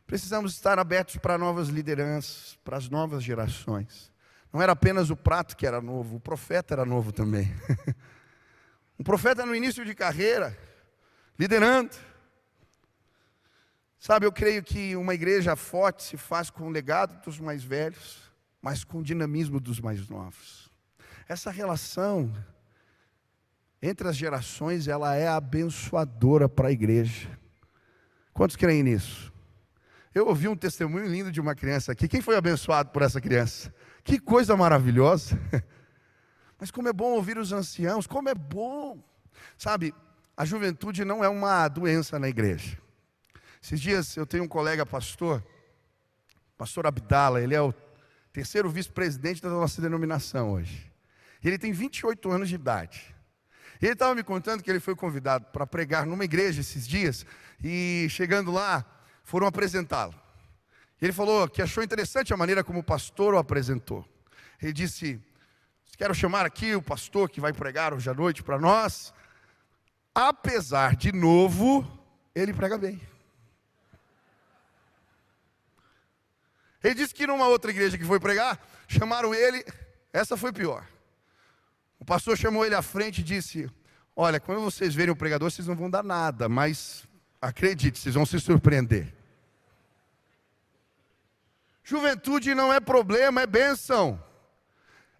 Precisamos 0.08 0.54
estar 0.54 0.78
abertos 0.78 1.18
para 1.18 1.36
novas 1.36 1.68
lideranças, 1.68 2.58
para 2.64 2.78
as 2.78 2.88
novas 2.88 3.22
gerações. 3.22 4.10
Não 4.50 4.62
era 4.62 4.72
apenas 4.72 5.10
o 5.10 5.16
prato 5.16 5.54
que 5.54 5.66
era 5.66 5.82
novo, 5.82 6.16
o 6.16 6.20
profeta 6.20 6.72
era 6.72 6.86
novo 6.86 7.12
também. 7.12 7.54
um 8.98 9.04
profeta 9.04 9.44
no 9.44 9.54
início 9.54 9.84
de 9.84 9.94
carreira, 9.94 10.58
liderando. 11.38 11.94
Sabe, 14.00 14.24
eu 14.24 14.32
creio 14.32 14.62
que 14.62 14.96
uma 14.96 15.12
igreja 15.12 15.54
forte 15.54 16.02
se 16.02 16.16
faz 16.16 16.48
com 16.48 16.68
o 16.68 16.70
legado 16.70 17.22
dos 17.22 17.38
mais 17.38 17.62
velhos, 17.62 18.32
mas 18.62 18.84
com 18.84 19.00
o 19.00 19.04
dinamismo 19.04 19.60
dos 19.60 19.78
mais 19.78 20.08
novos. 20.08 20.70
Essa 21.28 21.50
relação 21.50 22.34
entre 23.82 24.08
as 24.08 24.16
gerações, 24.16 24.88
ela 24.88 25.14
é 25.14 25.28
abençoadora 25.28 26.48
para 26.48 26.68
a 26.68 26.72
igreja. 26.72 27.28
Quantos 28.32 28.56
creem 28.56 28.82
nisso? 28.82 29.36
Eu 30.14 30.26
ouvi 30.26 30.48
um 30.48 30.56
testemunho 30.56 31.06
lindo 31.06 31.30
de 31.30 31.40
uma 31.40 31.54
criança 31.54 31.92
aqui. 31.92 32.08
Quem 32.08 32.20
foi 32.20 32.36
abençoado 32.36 32.90
por 32.90 33.02
essa 33.02 33.20
criança? 33.20 33.72
Que 34.02 34.18
coisa 34.18 34.56
maravilhosa. 34.56 35.38
Mas 36.58 36.70
como 36.70 36.88
é 36.88 36.92
bom 36.92 37.12
ouvir 37.12 37.38
os 37.38 37.52
anciãos, 37.52 38.06
como 38.06 38.28
é 38.28 38.34
bom. 38.34 39.02
Sabe, 39.56 39.94
a 40.36 40.44
juventude 40.44 41.04
não 41.04 41.22
é 41.22 41.28
uma 41.28 41.68
doença 41.68 42.18
na 42.18 42.28
igreja. 42.28 42.78
Esses 43.62 43.80
dias 43.80 44.16
eu 44.16 44.26
tenho 44.26 44.44
um 44.44 44.48
colega 44.48 44.86
pastor, 44.86 45.44
pastor 46.56 46.86
Abdala, 46.86 47.40
ele 47.40 47.54
é 47.54 47.60
o 47.60 47.72
terceiro 48.32 48.70
vice-presidente 48.70 49.42
da 49.42 49.50
nossa 49.50 49.80
denominação 49.82 50.52
hoje. 50.52 50.90
Ele 51.42 51.58
tem 51.58 51.72
28 51.72 52.30
anos 52.30 52.48
de 52.48 52.54
idade. 52.54 53.14
Ele 53.80 53.92
estava 53.92 54.14
me 54.14 54.24
contando 54.24 54.62
que 54.62 54.70
ele 54.70 54.80
foi 54.80 54.96
convidado 54.96 55.46
para 55.46 55.66
pregar 55.66 56.04
numa 56.04 56.24
igreja 56.24 56.60
esses 56.60 56.86
dias, 56.86 57.24
e 57.62 58.08
chegando 58.10 58.50
lá, 58.50 58.84
foram 59.28 59.46
apresentá-lo. 59.46 60.14
Ele 61.00 61.12
falou 61.12 61.46
que 61.46 61.60
achou 61.60 61.84
interessante 61.84 62.32
a 62.32 62.36
maneira 62.36 62.64
como 62.64 62.78
o 62.78 62.82
pastor 62.82 63.34
o 63.34 63.38
apresentou. 63.38 64.02
Ele 64.60 64.72
disse: 64.72 65.20
Quero 65.98 66.14
chamar 66.14 66.46
aqui 66.46 66.74
o 66.74 66.80
pastor 66.80 67.28
que 67.28 67.38
vai 67.38 67.52
pregar 67.52 67.92
hoje 67.92 68.08
à 68.08 68.14
noite 68.14 68.42
para 68.42 68.58
nós. 68.58 69.12
Apesar 70.14 70.96
de 70.96 71.12
novo, 71.12 71.86
ele 72.34 72.54
prega 72.54 72.78
bem. 72.78 72.98
Ele 76.82 76.94
disse 76.94 77.12
que 77.12 77.26
numa 77.26 77.48
outra 77.48 77.70
igreja 77.70 77.98
que 77.98 78.04
foi 78.04 78.18
pregar, 78.18 78.58
chamaram 78.86 79.34
ele, 79.34 79.62
essa 80.10 80.38
foi 80.38 80.54
pior. 80.54 80.88
O 82.00 82.04
pastor 82.04 82.34
chamou 82.38 82.64
ele 82.64 82.74
à 82.74 82.80
frente 82.80 83.20
e 83.20 83.24
disse: 83.24 83.70
Olha, 84.16 84.40
quando 84.40 84.62
vocês 84.62 84.94
verem 84.94 85.12
o 85.12 85.16
pregador, 85.16 85.50
vocês 85.50 85.68
não 85.68 85.76
vão 85.76 85.90
dar 85.90 86.02
nada, 86.02 86.48
mas 86.48 87.06
acredite, 87.42 87.98
vocês 87.98 88.14
vão 88.14 88.24
se 88.24 88.40
surpreender. 88.40 89.17
Juventude 91.88 92.54
não 92.54 92.70
é 92.70 92.80
problema, 92.80 93.40
é 93.40 93.46
bênção. 93.46 94.22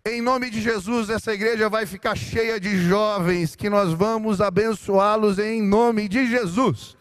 Em 0.04 0.20
nome 0.20 0.50
de 0.50 0.60
Jesus, 0.60 1.08
essa 1.08 1.32
igreja 1.32 1.66
vai 1.66 1.86
ficar 1.86 2.14
cheia 2.14 2.60
de 2.60 2.76
jovens 2.86 3.56
que 3.56 3.70
nós 3.70 3.94
vamos 3.94 4.42
abençoá-los 4.42 5.38
em 5.38 5.62
nome 5.62 6.10
de 6.10 6.26
Jesus. 6.26 6.94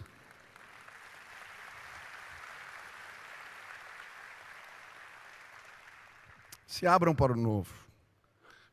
Se 6.65 6.87
abram 6.87 7.13
para 7.13 7.33
o 7.33 7.35
novo. 7.35 7.73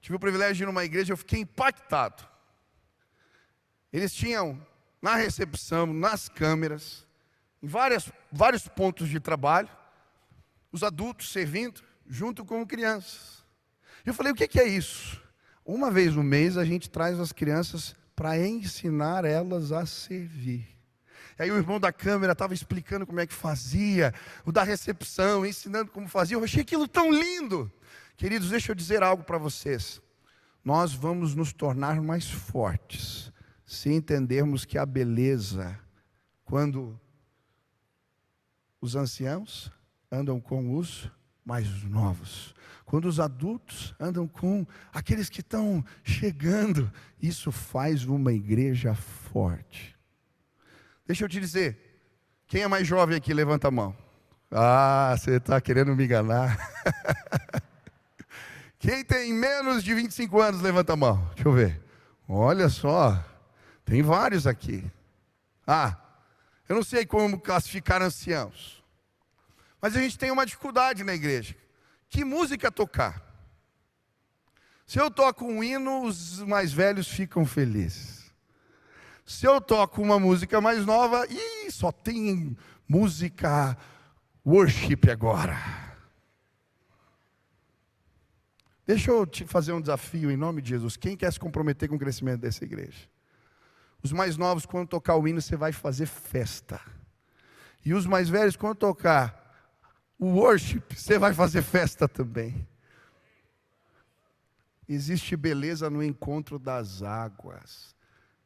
Tive 0.01 0.15
o 0.15 0.21
privilégio 0.21 0.55
de 0.55 0.63
ir 0.63 0.67
numa 0.67 0.85
igreja, 0.85 1.13
eu 1.13 1.17
fiquei 1.17 1.41
impactado. 1.41 2.23
Eles 3.93 4.15
tinham 4.15 4.65
na 5.03 5.17
recepção, 5.17 5.93
nas 5.93 6.29
câmeras, 6.29 7.05
em 7.61 7.67
várias, 7.67 8.13
vários 8.31 8.69
pontos 8.69 9.09
de 9.09 9.19
trabalho, 9.19 9.69
os 10.75 10.83
adultos 10.83 11.31
servindo 11.31 11.81
junto 12.05 12.45
com 12.45 12.67
crianças. 12.67 13.45
Eu 14.05 14.13
falei: 14.13 14.33
o 14.33 14.35
que 14.35 14.59
é 14.59 14.67
isso? 14.67 15.23
Uma 15.65 15.89
vez 15.89 16.17
no 16.17 16.23
mês 16.25 16.59
a 16.59 16.65
gente 16.65 16.91
traz 16.91 17.21
as 17.21 17.31
crianças 17.31 17.95
para 18.17 18.37
ensinar 18.37 19.25
elas 19.25 19.71
a 19.71 19.87
servir. 19.87 20.67
Aí 21.39 21.49
o 21.51 21.57
irmão 21.57 21.79
da 21.79 21.93
câmera 21.93 22.33
estava 22.33 22.55
explicando 22.55 23.07
como 23.07 23.21
é 23.21 23.27
que 23.27 23.33
fazia, 23.33 24.13
o 24.45 24.51
da 24.51 24.65
recepção, 24.65 25.47
ensinando 25.47 25.93
como 25.93 26.09
fazia. 26.09 26.37
Eu 26.37 26.43
achei 26.43 26.63
aquilo 26.63 26.89
tão 26.89 27.13
lindo. 27.13 27.73
Queridos, 28.17 28.51
deixa 28.51 28.73
eu 28.73 28.75
dizer 28.75 29.01
algo 29.01 29.23
para 29.23 29.39
vocês. 29.39 30.03
Nós 30.65 30.93
vamos 30.93 31.37
nos 31.37 31.53
tornar 31.53 32.03
mais 32.03 32.29
fortes 32.29 33.33
se 33.65 33.91
entendermos 33.91 34.65
que 34.65 34.77
a 34.77 34.85
beleza, 34.85 35.79
quando 36.45 37.01
os 38.81 38.97
anciãos 38.97 39.73
andam 40.15 40.41
com 40.41 40.77
os 40.77 41.11
mais 41.45 41.69
novos, 41.85 42.55
quando 42.85 43.07
os 43.07 43.21
adultos 43.21 43.95
andam 43.99 44.27
com 44.27 44.67
aqueles 44.93 45.29
que 45.29 45.41
estão 45.41 45.85
chegando, 46.03 46.91
isso 47.21 47.51
faz 47.51 48.05
uma 48.05 48.33
igreja 48.33 48.95
forte. 48.95 49.97
Deixa 51.07 51.25
eu 51.25 51.29
te 51.29 51.41
dizer, 51.41 51.79
quem 52.47 52.63
é 52.63 52.69
mais 52.69 52.87
jovem 52.87 53.17
aqui, 53.17 53.35
levanta 53.35 53.69
a 53.69 53.71
mão. 53.71 53.97
Ah, 54.51 55.15
você 55.19 55.33
está 55.33 55.61
querendo 55.61 55.97
me 55.97 56.05
enganar. 56.05 56.57
Quem 58.79 59.03
tem 59.03 59.33
menos 59.33 59.83
de 59.83 59.95
25 59.95 60.41
anos, 60.41 60.61
levanta 60.61 60.93
a 60.93 60.97
mão. 60.97 61.29
Deixa 61.35 61.49
eu 61.49 61.53
ver. 61.53 61.83
Olha 62.29 62.69
só. 62.69 63.25
Tem 63.85 64.03
vários 64.03 64.47
aqui. 64.47 64.85
Ah, 65.67 65.97
eu 66.69 66.77
não 66.77 66.85
sei 66.85 67.07
como 67.07 67.41
classificar 67.41 68.03
anciãos. 68.03 68.84
Mas 69.85 69.95
a 69.95 70.01
gente 70.01 70.19
tem 70.19 70.31
uma 70.31 70.47
dificuldade 70.47 71.05
na 71.05 71.13
igreja. 71.13 71.55
Que 72.09 72.25
música 72.25 72.73
tocar? 72.73 73.23
Se 74.87 74.99
eu 74.99 75.11
toco 75.11 75.45
um 75.45 75.63
hino, 75.63 76.05
os 76.05 76.39
mais 76.39 76.73
velhos 76.73 77.07
ficam 77.07 77.45
felizes. 77.45 78.33
Se 79.27 79.45
eu 79.45 79.61
toco 79.61 80.01
uma 80.01 80.19
música 80.19 80.59
mais 80.59 80.87
nova, 80.87 81.27
ih, 81.29 81.71
só 81.71 81.93
tem 81.93 82.57
música 82.89 83.77
worship 84.47 85.11
agora. 85.13 85.55
Deixa 88.87 89.11
eu 89.11 89.27
te 89.27 89.45
fazer 89.45 89.73
um 89.75 89.83
desafio 89.83 90.31
em 90.31 90.37
nome 90.39 90.63
de 90.63 90.71
Jesus. 90.71 90.97
Quem 90.97 91.15
quer 91.15 91.31
se 91.31 91.39
comprometer 91.39 91.91
com 91.91 91.97
o 91.97 91.99
crescimento 91.99 92.41
dessa 92.41 92.65
igreja? 92.65 93.07
Os 94.03 94.13
mais 94.13 94.39
novos, 94.39 94.65
quando 94.65 94.89
tocar 94.89 95.17
o 95.17 95.29
hino, 95.29 95.43
você 95.43 95.57
vai 95.57 95.73
fazer 95.73 96.07
festa. 96.07 96.81
E 97.85 97.93
os 97.93 98.07
mais 98.07 98.31
velhos, 98.31 98.57
quando 98.57 98.77
tocar 98.77 99.44
o 100.19 100.27
worship, 100.27 100.83
você 100.95 101.19
vai 101.19 101.33
fazer 101.35 101.63
festa 101.63 102.09
também. 102.09 102.67
Existe 104.89 105.37
beleza 105.37 105.89
no 105.89 106.03
encontro 106.03 106.59
das 106.59 107.03
águas. 107.03 107.95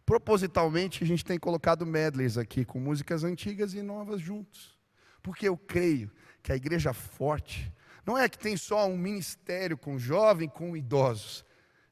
Propositalmente, 0.07 1.05
a 1.05 1.07
gente 1.07 1.25
tem 1.25 1.39
colocado 1.39 1.85
medleys 1.85 2.39
aqui, 2.39 2.65
com 2.65 2.81
músicas 2.81 3.25
antigas 3.25 3.75
e 3.75 3.83
novas 3.83 4.21
juntos. 4.21 4.79
Porque 5.23 5.49
eu 5.49 5.57
creio 5.57 6.11
que 6.43 6.53
a 6.53 6.57
igreja 6.57 6.93
forte 6.93 7.73
não 8.07 8.17
é 8.17 8.27
que 8.27 8.39
tem 8.39 8.57
só 8.57 8.89
um 8.89 8.97
ministério 8.97 9.77
com 9.77 9.99
jovem, 9.99 10.49
com 10.49 10.75
idosos. 10.75 11.45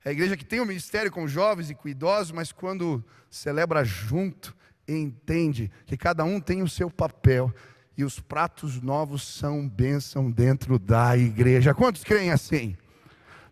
É 0.02 0.08
a 0.08 0.12
igreja 0.12 0.36
que 0.36 0.46
tem 0.46 0.60
um 0.60 0.64
ministério 0.64 1.10
com 1.10 1.28
jovens 1.28 1.68
e 1.68 1.74
com 1.74 1.88
idosos, 1.88 2.32
mas 2.32 2.52
quando 2.52 3.04
celebra 3.28 3.84
junto, 3.84 4.56
entende 4.88 5.70
que 5.84 5.96
cada 5.96 6.24
um 6.24 6.40
tem 6.40 6.62
o 6.62 6.68
seu 6.68 6.88
papel 6.88 7.52
e 7.96 8.04
os 8.04 8.20
pratos 8.20 8.80
novos 8.80 9.22
são 9.22 9.68
bênção 9.68 10.30
dentro 10.30 10.78
da 10.78 11.16
igreja. 11.16 11.74
Quantos 11.74 12.04
creem 12.04 12.30
assim? 12.30 12.76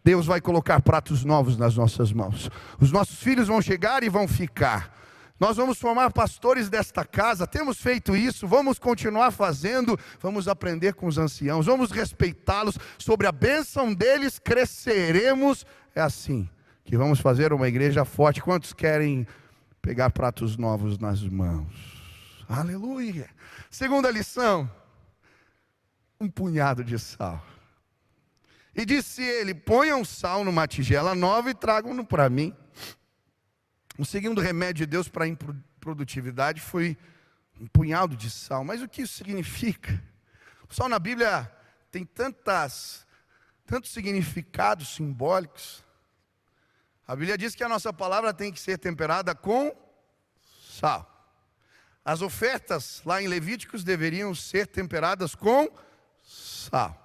Deus 0.04 0.26
vai 0.26 0.40
colocar 0.40 0.80
pratos 0.80 1.24
novos 1.24 1.57
nas 1.57 1.76
nossas 1.76 2.12
mãos. 2.12 2.50
Os 2.78 2.92
nossos 2.92 3.18
filhos 3.22 3.48
vão 3.48 3.62
chegar 3.62 4.02
e 4.02 4.09
vão 4.09 4.28
ficar. 4.28 4.92
Nós 5.40 5.57
vamos 5.57 5.78
formar 5.78 6.11
pastores 6.12 6.68
desta 6.68 7.04
casa, 7.04 7.46
temos 7.46 7.78
feito 7.78 8.16
isso, 8.16 8.46
vamos 8.46 8.78
continuar 8.78 9.33
fazendo, 9.33 9.98
vamos 10.20 10.46
aprender 10.46 10.94
com 10.94 11.07
os 11.07 11.18
anciãos, 11.18 11.66
vamos 11.66 11.90
respeitá-los, 11.90 12.78
sobre 12.98 13.26
a 13.26 13.33
bênção 13.33 13.92
deles 13.92 14.38
cresceremos 14.38 15.66
é 15.94 16.00
assim 16.00 16.48
que 16.85 16.96
vamos 16.96 17.20
fazer 17.20 17.52
uma 17.52 17.68
igreja 17.68 18.04
forte. 18.04 18.42
Quantos 18.42 18.72
querem 18.72 19.26
pegar 19.80 20.11
pratos 20.11 20.57
novos 20.57 20.98
nas 20.98 21.22
mãos? 21.22 21.93
Aleluia. 22.48 23.28
Segunda 23.70 24.11
lição: 24.11 24.70
um 26.20 26.28
punhado 26.28 26.85
de 26.85 26.98
sal. 26.98 27.44
E 28.74 28.85
disse 28.85 29.22
ele: 29.22 29.54
ponham 29.54 30.04
sal 30.04 30.44
numa 30.44 30.66
tigela 30.66 31.14
nova 31.14 31.50
e 31.50 31.54
tragam-no 31.54 32.04
para 32.04 32.28
mim. 32.28 32.54
O 33.96 34.04
segundo 34.04 34.40
remédio 34.40 34.87
de 34.87 34.90
Deus 34.90 35.09
para 35.09 35.24
a 35.24 35.28
improdutividade 35.28 36.61
foi 36.61 36.98
um 37.61 37.66
punhado 37.66 38.16
de 38.16 38.28
sal. 38.28 38.64
Mas 38.64 38.83
o 38.83 38.88
que 38.88 39.02
isso 39.02 39.14
significa? 39.14 40.02
O 40.68 40.74
sal 40.74 40.88
na 40.88 40.98
Bíblia 40.98 41.50
tem 41.90 42.04
tantas, 42.04 43.07
tantos 43.64 43.92
significados 43.92 44.96
simbólicos. 44.96 45.85
A 47.07 47.14
Bíblia 47.14 47.38
diz 47.38 47.54
que 47.54 47.62
a 47.62 47.68
nossa 47.68 47.92
palavra 47.92 48.35
tem 48.35 48.50
que 48.52 48.59
ser 48.59 48.78
temperada 48.78 49.35
com 49.35 49.72
sal. 50.68 51.13
As 52.04 52.20
ofertas 52.20 53.02
lá 53.04 53.22
em 53.22 53.28
Levíticos 53.28 53.82
deveriam 53.82 54.34
ser 54.34 54.66
temperadas 54.66 55.34
com 55.34 55.68
sal. 56.22 57.00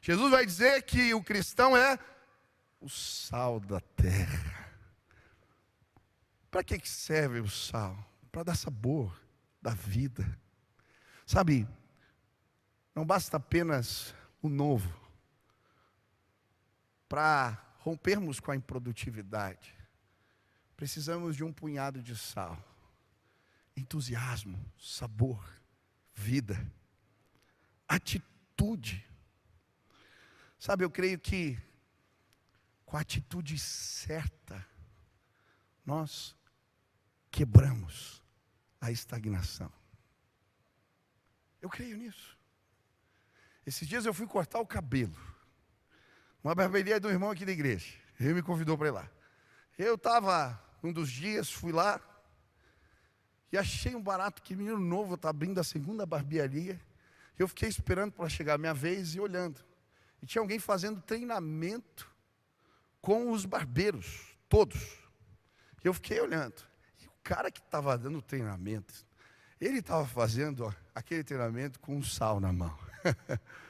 Jesus 0.00 0.30
vai 0.30 0.44
dizer 0.44 0.82
que 0.82 1.14
o 1.14 1.22
cristão 1.22 1.76
é 1.76 1.98
o 2.80 2.88
sal 2.88 3.60
da 3.60 3.80
terra. 3.80 4.74
Para 6.50 6.64
que 6.64 6.80
serve 6.88 7.40
o 7.40 7.48
sal? 7.48 7.96
Para 8.32 8.42
dar 8.42 8.56
sabor 8.56 9.14
da 9.62 9.70
vida. 9.70 10.26
Sabe, 11.26 11.68
não 12.94 13.06
basta 13.06 13.36
apenas 13.36 14.14
o 14.42 14.48
novo 14.48 15.00
para 17.10 17.58
rompermos 17.80 18.38
com 18.38 18.52
a 18.52 18.56
improdutividade, 18.56 19.74
precisamos 20.76 21.34
de 21.34 21.42
um 21.42 21.52
punhado 21.52 22.00
de 22.00 22.16
sal, 22.16 22.56
entusiasmo, 23.76 24.58
sabor, 24.78 25.42
vida, 26.14 26.58
atitude. 27.88 29.06
Sabe, 30.58 30.84
eu 30.84 30.90
creio 30.90 31.18
que 31.18 31.58
com 32.90 32.96
a 32.96 33.02
atitude 33.02 33.56
certa, 33.56 34.66
nós 35.86 36.36
quebramos 37.30 38.20
a 38.80 38.90
estagnação. 38.90 39.72
Eu 41.62 41.70
creio 41.70 41.96
nisso. 41.96 42.36
Esses 43.64 43.86
dias 43.86 44.04
eu 44.04 44.12
fui 44.12 44.26
cortar 44.26 44.58
o 44.58 44.66
cabelo. 44.66 45.16
Uma 46.42 46.52
barbearia 46.52 46.98
do 46.98 47.08
irmão 47.08 47.30
aqui 47.30 47.46
da 47.46 47.52
igreja. 47.52 47.96
Ele 48.18 48.34
me 48.34 48.42
convidou 48.42 48.76
para 48.76 48.88
ir 48.88 48.90
lá. 48.90 49.08
Eu 49.78 49.94
estava, 49.94 50.60
um 50.82 50.92
dos 50.92 51.08
dias, 51.12 51.48
fui 51.48 51.70
lá 51.70 52.00
e 53.52 53.58
achei 53.58 53.94
um 53.94 54.02
barato 54.02 54.42
que 54.42 54.54
menino 54.54 54.78
novo 54.78 55.14
está 55.14 55.30
abrindo 55.30 55.58
a 55.58 55.64
segunda 55.64 56.06
barbearia. 56.06 56.80
Eu 57.38 57.48
fiquei 57.48 57.68
esperando 57.68 58.12
para 58.12 58.28
chegar 58.28 58.54
a 58.54 58.58
minha 58.58 58.74
vez 58.74 59.14
e 59.14 59.20
olhando. 59.20 59.60
E 60.22 60.26
tinha 60.26 60.40
alguém 60.40 60.58
fazendo 60.58 61.00
treinamento 61.00 62.10
com 63.00 63.30
os 63.30 63.44
barbeiros, 63.44 64.36
todos. 64.48 64.98
Eu 65.82 65.94
fiquei 65.94 66.20
olhando. 66.20 66.62
E 67.00 67.06
o 67.06 67.12
cara 67.22 67.50
que 67.50 67.60
estava 67.60 67.96
dando 67.96 68.20
treinamento, 68.20 68.94
ele 69.60 69.78
estava 69.78 70.06
fazendo 70.06 70.66
ó, 70.66 70.72
aquele 70.94 71.24
treinamento 71.24 71.80
com 71.80 71.96
um 71.96 72.02
sal 72.02 72.38
na 72.38 72.52
mão. 72.52 72.78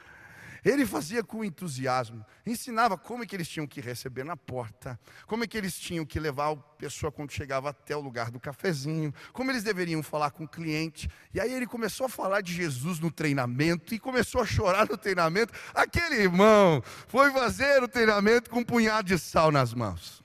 Ele 0.63 0.85
fazia 0.85 1.23
com 1.23 1.43
entusiasmo, 1.43 2.23
ensinava 2.45 2.95
como 2.95 3.23
é 3.23 3.25
que 3.25 3.35
eles 3.35 3.49
tinham 3.49 3.65
que 3.65 3.81
receber 3.81 4.23
na 4.23 4.37
porta, 4.37 4.99
como 5.25 5.43
é 5.43 5.47
que 5.47 5.57
eles 5.57 5.75
tinham 5.75 6.05
que 6.05 6.19
levar 6.19 6.51
a 6.51 6.55
pessoa 6.55 7.11
quando 7.11 7.31
chegava 7.31 7.71
até 7.71 7.95
o 7.95 7.99
lugar 7.99 8.29
do 8.29 8.39
cafezinho, 8.39 9.11
como 9.33 9.49
eles 9.49 9.63
deveriam 9.63 10.03
falar 10.03 10.29
com 10.29 10.43
o 10.43 10.47
cliente. 10.47 11.09
E 11.33 11.39
aí 11.39 11.51
ele 11.51 11.65
começou 11.65 12.05
a 12.05 12.09
falar 12.09 12.41
de 12.41 12.53
Jesus 12.53 12.99
no 12.99 13.09
treinamento 13.09 13.95
e 13.95 13.99
começou 13.99 14.39
a 14.39 14.45
chorar 14.45 14.87
no 14.87 14.97
treinamento. 14.97 15.51
Aquele 15.73 16.15
irmão 16.17 16.83
foi 17.07 17.31
fazer 17.31 17.81
o 17.81 17.87
treinamento 17.87 18.49
com 18.49 18.59
um 18.59 18.63
punhado 18.63 19.07
de 19.07 19.17
sal 19.17 19.51
nas 19.51 19.73
mãos. 19.73 20.23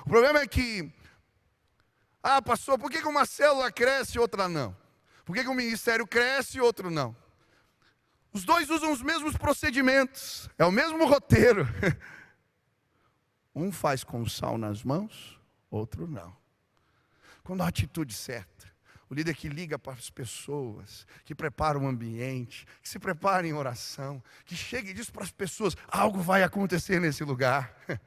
O 0.00 0.08
problema 0.08 0.40
é 0.40 0.46
que, 0.46 0.90
ah, 2.22 2.40
pastor, 2.40 2.78
por 2.78 2.90
que 2.90 2.98
uma 3.06 3.26
célula 3.26 3.70
cresce 3.70 4.16
e 4.16 4.20
outra 4.20 4.48
não? 4.48 4.74
Por 5.26 5.36
que 5.36 5.46
um 5.46 5.54
ministério 5.54 6.06
cresce 6.06 6.56
e 6.56 6.60
outro 6.60 6.90
não? 6.90 7.14
Os 8.36 8.44
dois 8.44 8.68
usam 8.68 8.92
os 8.92 9.00
mesmos 9.00 9.34
procedimentos, 9.34 10.46
é 10.58 10.64
o 10.66 10.70
mesmo 10.70 11.06
roteiro. 11.06 11.66
Um 13.54 13.72
faz 13.72 14.04
com 14.04 14.28
sal 14.28 14.58
nas 14.58 14.84
mãos, 14.84 15.40
outro 15.70 16.06
não. 16.06 16.36
Quando 17.42 17.62
a 17.62 17.68
atitude 17.68 18.12
certa, 18.12 18.70
o 19.08 19.14
líder 19.14 19.34
que 19.34 19.48
liga 19.48 19.78
para 19.78 19.94
as 19.94 20.10
pessoas, 20.10 21.06
que 21.24 21.34
prepara 21.34 21.78
o 21.78 21.86
ambiente, 21.86 22.66
que 22.82 22.88
se 22.90 22.98
prepara 22.98 23.46
em 23.46 23.54
oração, 23.54 24.22
que 24.44 24.54
chega 24.54 24.90
e 24.90 24.92
diz 24.92 25.08
para 25.08 25.24
as 25.24 25.32
pessoas: 25.32 25.74
algo 25.88 26.20
vai 26.20 26.42
acontecer 26.42 27.00
nesse 27.00 27.24
lugar. 27.24 27.74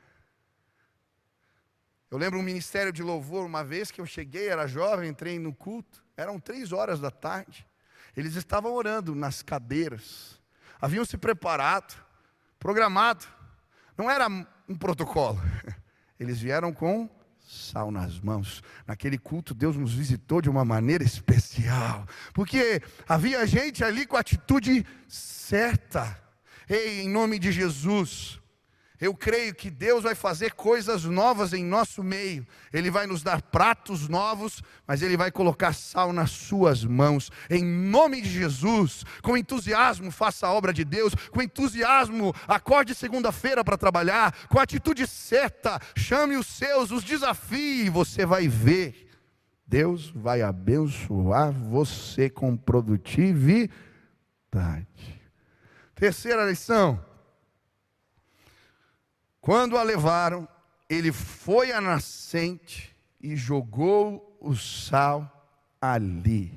Eu 2.12 2.20
lembro 2.20 2.38
um 2.38 2.44
ministério 2.44 2.94
de 2.94 3.02
louvor, 3.02 3.48
uma 3.48 3.64
vez 3.64 3.90
que 3.90 4.02
eu 4.02 4.06
cheguei, 4.06 4.48
era 4.48 4.68
jovem, 4.68 5.10
entrei 5.10 5.40
no 5.40 5.54
culto, 5.54 6.04
eram 6.16 6.40
três 6.40 6.72
horas 6.72 7.00
da 7.00 7.10
tarde. 7.10 7.69
Eles 8.16 8.36
estavam 8.36 8.74
orando 8.74 9.16
nas 9.16 9.42
cadeiras, 9.42 10.40
haviam 10.82 11.06
se 11.06 11.18
preparado, 11.18 11.96
programado. 12.58 13.26
Não 13.98 14.10
era 14.10 14.28
um 14.28 14.76
protocolo. 14.78 15.40
Eles 16.20 16.40
vieram 16.40 16.74
com 16.74 17.10
sal 17.50 17.90
nas 17.90 18.20
mãos. 18.20 18.62
Naquele 18.86 19.18
culto, 19.18 19.54
Deus 19.54 19.76
nos 19.76 19.94
visitou 19.94 20.42
de 20.42 20.50
uma 20.50 20.64
maneira 20.64 21.04
especial, 21.04 22.06
porque 22.34 22.82
havia 23.08 23.46
gente 23.48 23.84
ali 23.84 24.06
com 24.06 24.16
a 24.16 24.20
atitude 24.20 24.86
certa. 25.08 26.18
Ei, 26.70 27.02
em 27.02 27.10
nome 27.10 27.40
de 27.40 27.52
Jesus, 27.52 28.40
eu 29.00 29.14
creio 29.14 29.56
que 29.56 29.70
Deus 29.70 30.04
vai 30.04 30.14
fazer 30.14 30.54
coisas 30.54 31.06
novas 31.06 31.54
em 31.54 31.64
nosso 31.64 32.04
meio. 32.04 32.46
Ele 32.74 32.92
vai 32.92 33.08
nos 33.08 33.24
dar 33.24 33.42
pratos 33.42 34.10
novos, 34.10 34.62
mas 34.86 35.02
Ele 35.02 35.16
vai 35.16 35.32
colocar 35.32 35.74
sal 35.74 36.12
nas 36.12 36.32
suas 36.32 36.84
mãos. 36.84 37.32
Em 37.50 37.64
nome 37.64 38.22
de 38.22 38.30
Jesus, 38.30 39.06
com 39.22 39.38
entusiasmo, 39.38 40.12
faça 40.12 40.48
a 40.48 40.52
obra 40.52 40.74
de 40.74 40.84
Deus. 40.84 41.16
Com 41.32 41.42
entusiasmo, 41.42 42.36
acorde 42.46 42.94
segunda-feira 42.94 43.64
para 43.64 43.78
trabalhar. 43.78 44.36
Com 44.50 44.60
atitude 44.60 45.08
certa, 45.08 45.80
chame 45.96 46.36
os 46.36 46.48
seus, 46.48 46.92
os 46.92 47.04
desafie. 47.04 47.90
Você 47.90 48.26
vai 48.26 48.50
ver. 48.50 49.08
Deus 49.66 50.10
vai 50.10 50.42
abençoar 50.42 51.54
você 51.54 52.30
com 52.30 52.58
produtividade. 52.58 53.72
Terceira 55.96 56.46
lição 56.46 57.09
quando 59.42 59.78
a 59.78 59.84
levaram, 59.84 60.48
ele 60.90 61.12
foi 61.12 61.72
à 61.72 61.80
nascente 61.80 62.96
e 63.22 63.36
jogou 63.36 64.38
o 64.42 64.56
sal 64.56 65.48
ali. 65.82 66.52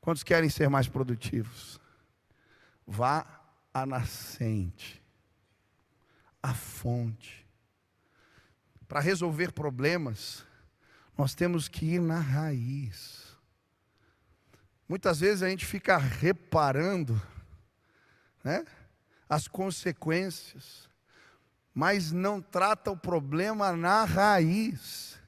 Quantos 0.00 0.22
querem 0.22 0.48
ser 0.48 0.68
mais 0.68 0.88
produtivos? 0.88 1.80
Vá 2.86 3.26
à 3.74 3.84
nascente, 3.84 5.02
à 6.42 6.54
fonte. 6.54 7.46
Para 8.86 9.00
resolver 9.00 9.52
problemas, 9.52 10.44
nós 11.18 11.34
temos 11.34 11.66
que 11.66 11.94
ir 11.94 12.00
na 12.00 12.20
raiz. 12.20 13.36
Muitas 14.88 15.18
vezes 15.18 15.42
a 15.42 15.48
gente 15.48 15.66
fica 15.66 15.98
reparando 15.98 17.20
né, 18.44 18.64
as 19.28 19.48
consequências 19.48 20.88
mas 21.76 22.10
não 22.10 22.40
trata 22.40 22.90
o 22.90 22.96
problema 22.96 23.76
na 23.76 24.02
raiz. 24.02 25.18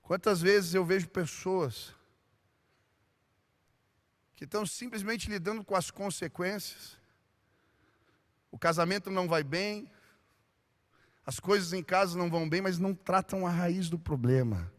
Quantas 0.00 0.40
vezes 0.40 0.72
eu 0.72 0.86
vejo 0.86 1.06
pessoas 1.06 1.94
que 4.34 4.44
estão 4.44 4.64
simplesmente 4.64 5.28
lidando 5.28 5.62
com 5.62 5.76
as 5.76 5.90
consequências, 5.90 6.96
o 8.50 8.58
casamento 8.58 9.10
não 9.10 9.28
vai 9.28 9.44
bem, 9.44 9.92
as 11.26 11.38
coisas 11.38 11.74
em 11.74 11.82
casa 11.82 12.16
não 12.16 12.30
vão 12.30 12.48
bem, 12.48 12.62
mas 12.62 12.78
não 12.78 12.94
tratam 12.94 13.46
a 13.46 13.50
raiz 13.50 13.90
do 13.90 13.98
problema. 13.98 14.72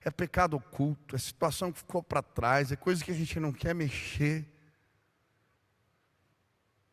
É 0.00 0.12
pecado 0.12 0.56
oculto, 0.56 1.16
é 1.16 1.18
situação 1.18 1.72
que 1.72 1.80
ficou 1.80 2.04
para 2.04 2.22
trás, 2.22 2.70
é 2.70 2.76
coisa 2.76 3.04
que 3.04 3.10
a 3.10 3.16
gente 3.16 3.40
não 3.40 3.52
quer 3.52 3.74
mexer. 3.74 4.46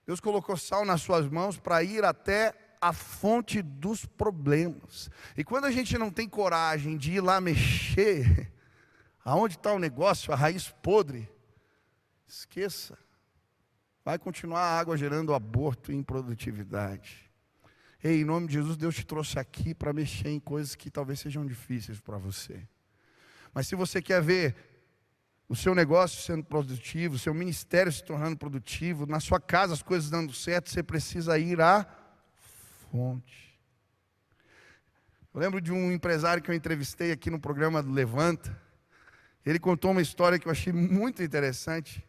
Deus 0.05 0.19
colocou 0.19 0.55
sal 0.55 0.85
nas 0.85 1.01
suas 1.01 1.27
mãos 1.27 1.57
para 1.57 1.83
ir 1.83 2.03
até 2.03 2.53
a 2.79 2.93
fonte 2.93 3.61
dos 3.61 4.05
problemas. 4.05 5.09
E 5.35 5.43
quando 5.43 5.65
a 5.65 5.71
gente 5.71 5.97
não 5.97 6.11
tem 6.11 6.29
coragem 6.29 6.97
de 6.97 7.13
ir 7.13 7.21
lá 7.21 7.41
mexer, 7.41 8.51
aonde 9.25 9.55
está 9.55 9.73
o 9.73 9.79
negócio, 9.79 10.31
a 10.31 10.35
raiz 10.35 10.69
podre, 10.83 11.27
esqueça. 12.27 12.97
Vai 14.03 14.19
continuar 14.19 14.61
a 14.61 14.79
água 14.79 14.95
gerando 14.95 15.33
aborto 15.33 15.91
e 15.91 15.95
improdutividade. 15.95 17.25
Ei, 18.03 18.21
em 18.21 18.25
nome 18.25 18.45
de 18.45 18.53
Jesus, 18.53 18.77
Deus 18.77 18.93
te 18.93 19.03
trouxe 19.03 19.39
aqui 19.39 19.73
para 19.73 19.91
mexer 19.91 20.29
em 20.29 20.39
coisas 20.39 20.75
que 20.75 20.91
talvez 20.91 21.19
sejam 21.19 21.43
difíceis 21.43 21.99
para 21.99 22.19
você. 22.19 22.67
Mas 23.51 23.67
se 23.67 23.75
você 23.75 23.99
quer 23.99 24.21
ver 24.21 24.74
o 25.47 25.55
seu 25.55 25.75
negócio 25.75 26.21
sendo 26.21 26.43
produtivo, 26.43 27.15
o 27.15 27.19
seu 27.19 27.33
ministério 27.33 27.91
se 27.91 28.03
tornando 28.03 28.37
produtivo, 28.37 29.05
na 29.05 29.19
sua 29.19 29.39
casa 29.39 29.73
as 29.73 29.83
coisas 29.83 30.09
dando 30.09 30.33
certo, 30.33 30.69
você 30.69 30.81
precisa 30.81 31.37
ir 31.37 31.61
à 31.61 31.85
fonte. 32.91 33.45
Eu 35.33 35.41
lembro 35.41 35.59
de 35.59 35.71
um 35.71 35.91
empresário 35.91 36.41
que 36.41 36.49
eu 36.49 36.55
entrevistei 36.55 37.11
aqui 37.11 37.29
no 37.29 37.39
programa 37.39 37.83
do 37.83 37.91
Levanta. 37.91 38.57
Ele 39.45 39.59
contou 39.59 39.91
uma 39.91 40.01
história 40.01 40.39
que 40.39 40.47
eu 40.47 40.51
achei 40.51 40.71
muito 40.71 41.21
interessante. 41.21 42.03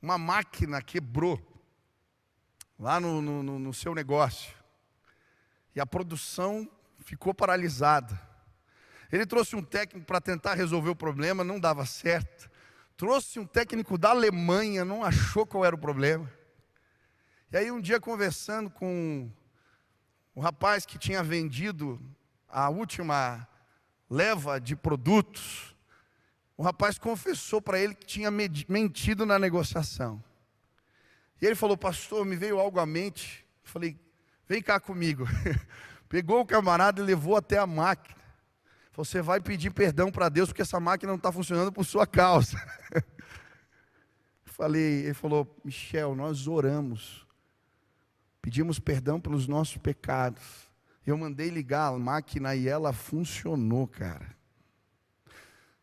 Uma 0.00 0.16
máquina 0.16 0.80
quebrou 0.80 1.40
lá 2.78 3.00
no, 3.00 3.20
no, 3.20 3.58
no 3.58 3.74
seu 3.74 3.94
negócio. 3.94 4.54
E 5.74 5.80
a 5.80 5.84
produção 5.84 6.70
ficou 7.00 7.34
paralisada. 7.34 8.18
Ele 9.10 9.26
trouxe 9.26 9.54
um 9.54 9.62
técnico 9.62 10.06
para 10.06 10.20
tentar 10.20 10.54
resolver 10.54 10.90
o 10.90 10.96
problema, 10.96 11.44
não 11.44 11.60
dava 11.60 11.86
certo. 11.86 12.50
Trouxe 12.96 13.38
um 13.38 13.46
técnico 13.46 13.98
da 13.98 14.10
Alemanha, 14.10 14.84
não 14.84 15.04
achou 15.04 15.46
qual 15.46 15.64
era 15.64 15.74
o 15.74 15.78
problema. 15.78 16.30
E 17.52 17.56
aí 17.56 17.70
um 17.70 17.80
dia 17.80 18.00
conversando 18.00 18.70
com 18.70 19.30
o 20.34 20.40
rapaz 20.40 20.84
que 20.84 20.98
tinha 20.98 21.22
vendido 21.22 22.00
a 22.48 22.68
última 22.68 23.46
leva 24.08 24.60
de 24.60 24.74
produtos, 24.74 25.74
o 26.56 26.62
rapaz 26.62 26.98
confessou 26.98 27.60
para 27.60 27.78
ele 27.78 27.94
que 27.94 28.06
tinha 28.06 28.30
mentido 28.30 29.26
na 29.26 29.38
negociação. 29.38 30.22
E 31.40 31.44
ele 31.44 31.54
falou, 31.54 31.76
pastor, 31.76 32.24
me 32.24 32.34
veio 32.34 32.58
algo 32.58 32.80
à 32.80 32.86
mente. 32.86 33.44
Eu 33.62 33.70
falei, 33.70 33.98
vem 34.48 34.62
cá 34.62 34.80
comigo. 34.80 35.26
Pegou 36.08 36.40
o 36.40 36.46
camarada 36.46 37.00
e 37.00 37.04
levou 37.04 37.36
até 37.36 37.58
a 37.58 37.66
máquina. 37.66 38.16
Você 38.96 39.20
vai 39.20 39.40
pedir 39.40 39.70
perdão 39.70 40.10
para 40.10 40.30
Deus 40.30 40.48
porque 40.48 40.62
essa 40.62 40.80
máquina 40.80 41.12
não 41.12 41.18
está 41.18 41.30
funcionando 41.30 41.70
por 41.70 41.84
sua 41.84 42.06
causa. 42.06 42.56
Falei, 44.46 45.04
ele 45.04 45.12
falou, 45.12 45.54
Michel, 45.62 46.14
nós 46.14 46.46
oramos, 46.48 47.26
pedimos 48.40 48.78
perdão 48.78 49.20
pelos 49.20 49.46
nossos 49.46 49.76
pecados. 49.76 50.42
Eu 51.06 51.18
mandei 51.18 51.50
ligar 51.50 51.88
a 51.88 51.98
máquina 51.98 52.54
e 52.54 52.66
ela 52.66 52.90
funcionou, 52.90 53.86
cara. 53.86 54.34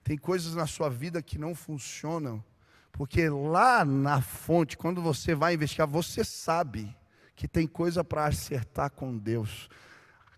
Tem 0.04 0.18
coisas 0.18 0.56
na 0.56 0.66
sua 0.66 0.90
vida 0.90 1.22
que 1.22 1.38
não 1.38 1.54
funcionam, 1.54 2.44
porque 2.92 3.30
lá 3.30 3.86
na 3.86 4.24
fonte, 4.24 4.76
quando 4.76 5.04
você 5.04 5.36
vai 5.36 5.54
investigar, 5.54 5.88
você 5.88 6.24
sabe 6.24 6.98
que 7.36 7.48
tem 7.48 7.68
coisa 7.68 8.04
para 8.04 8.26
acertar 8.26 8.90
com 8.90 9.16
Deus. 9.16 9.70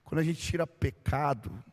Quando 0.04 0.20
a 0.20 0.24
gente 0.24 0.42
tira 0.42 0.68
pecado, 0.68 1.64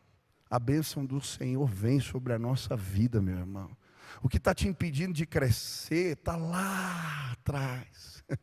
a 0.53 0.59
bênção 0.59 1.03
do 1.03 1.19
Senhor 1.19 1.65
vem 1.65 1.99
sobre 1.99 2.31
a 2.31 2.37
nossa 2.37 2.77
vida, 2.77 3.19
meu 3.19 3.39
irmão. 3.39 3.75
O 4.21 4.29
que 4.29 4.37
está 4.37 4.53
te 4.53 4.67
impedindo 4.67 5.11
de 5.11 5.25
crescer 5.25 6.15
está 6.15 6.35
lá 6.35 7.31
atrás. 7.31 8.23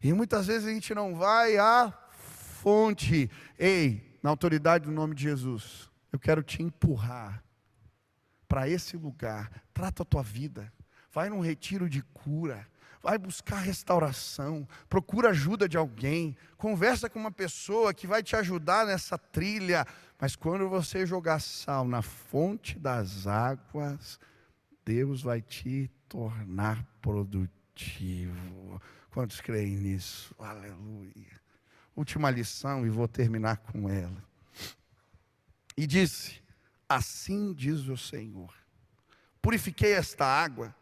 E 0.00 0.12
muitas 0.12 0.46
vezes 0.46 0.68
a 0.68 0.70
gente 0.70 0.94
não 0.94 1.16
vai 1.16 1.58
à 1.58 1.92
fonte. 2.62 3.28
Ei, 3.58 4.16
na 4.22 4.30
autoridade 4.30 4.84
do 4.84 4.92
nome 4.92 5.12
de 5.12 5.24
Jesus, 5.24 5.90
eu 6.12 6.20
quero 6.20 6.40
te 6.40 6.62
empurrar 6.62 7.42
para 8.46 8.68
esse 8.68 8.96
lugar. 8.96 9.50
Trata 9.74 10.04
a 10.04 10.06
tua 10.06 10.22
vida. 10.22 10.72
Vai 11.12 11.28
num 11.28 11.40
retiro 11.40 11.88
de 11.88 12.00
cura. 12.02 12.64
vai 13.02 13.18
buscar 13.18 13.56
restauração, 13.56 14.68
procura 14.88 15.30
ajuda 15.30 15.68
de 15.68 15.76
alguém, 15.76 16.36
conversa 16.56 17.08
com 17.08 17.18
uma 17.18 17.32
pessoa 17.32 17.94
que 17.94 18.06
vai 18.06 18.22
te 18.22 18.36
ajudar 18.36 18.86
nessa 18.86 19.18
trilha. 19.18 19.84
Mas 20.20 20.34
quando 20.34 20.68
você 20.68 21.06
jogar 21.06 21.40
sal 21.40 21.86
na 21.86 22.02
fonte 22.02 22.78
das 22.78 23.26
águas, 23.26 24.18
Deus 24.84 25.22
vai 25.22 25.40
te 25.40 25.90
tornar 26.08 26.84
produtivo. 27.00 28.82
Quantos 29.10 29.40
creem 29.40 29.76
nisso? 29.76 30.34
Aleluia. 30.38 31.40
Última 31.94 32.30
lição 32.30 32.86
e 32.86 32.90
vou 32.90 33.06
terminar 33.06 33.58
com 33.58 33.88
ela. 33.88 34.22
E 35.76 35.86
disse: 35.86 36.42
Assim 36.88 37.52
diz 37.52 37.86
o 37.86 37.96
Senhor: 37.96 38.52
Purifiquei 39.40 39.92
esta 39.92 40.24
água 40.24 40.74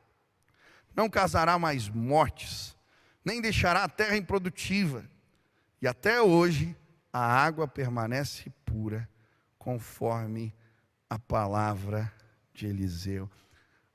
não 0.97 1.11
causará 1.11 1.59
mais 1.59 1.91
mortes, 1.91 2.75
nem 3.23 3.43
deixará 3.43 3.85
a 3.85 3.89
terra 3.89 4.17
improdutiva. 4.17 5.05
E 5.81 5.87
até 5.87 6.23
hoje 6.23 6.75
a 7.13 7.21
água 7.21 7.69
permanece 7.69 8.51
pura, 8.65 9.07
conforme 9.67 10.55
a 11.11 11.19
palavra 11.19 12.13
de 12.55 12.69
Eliseu. 12.69 13.29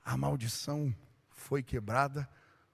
A 0.03 0.17
maldição 0.17 0.93
foi 1.29 1.63
quebrada 1.63 2.29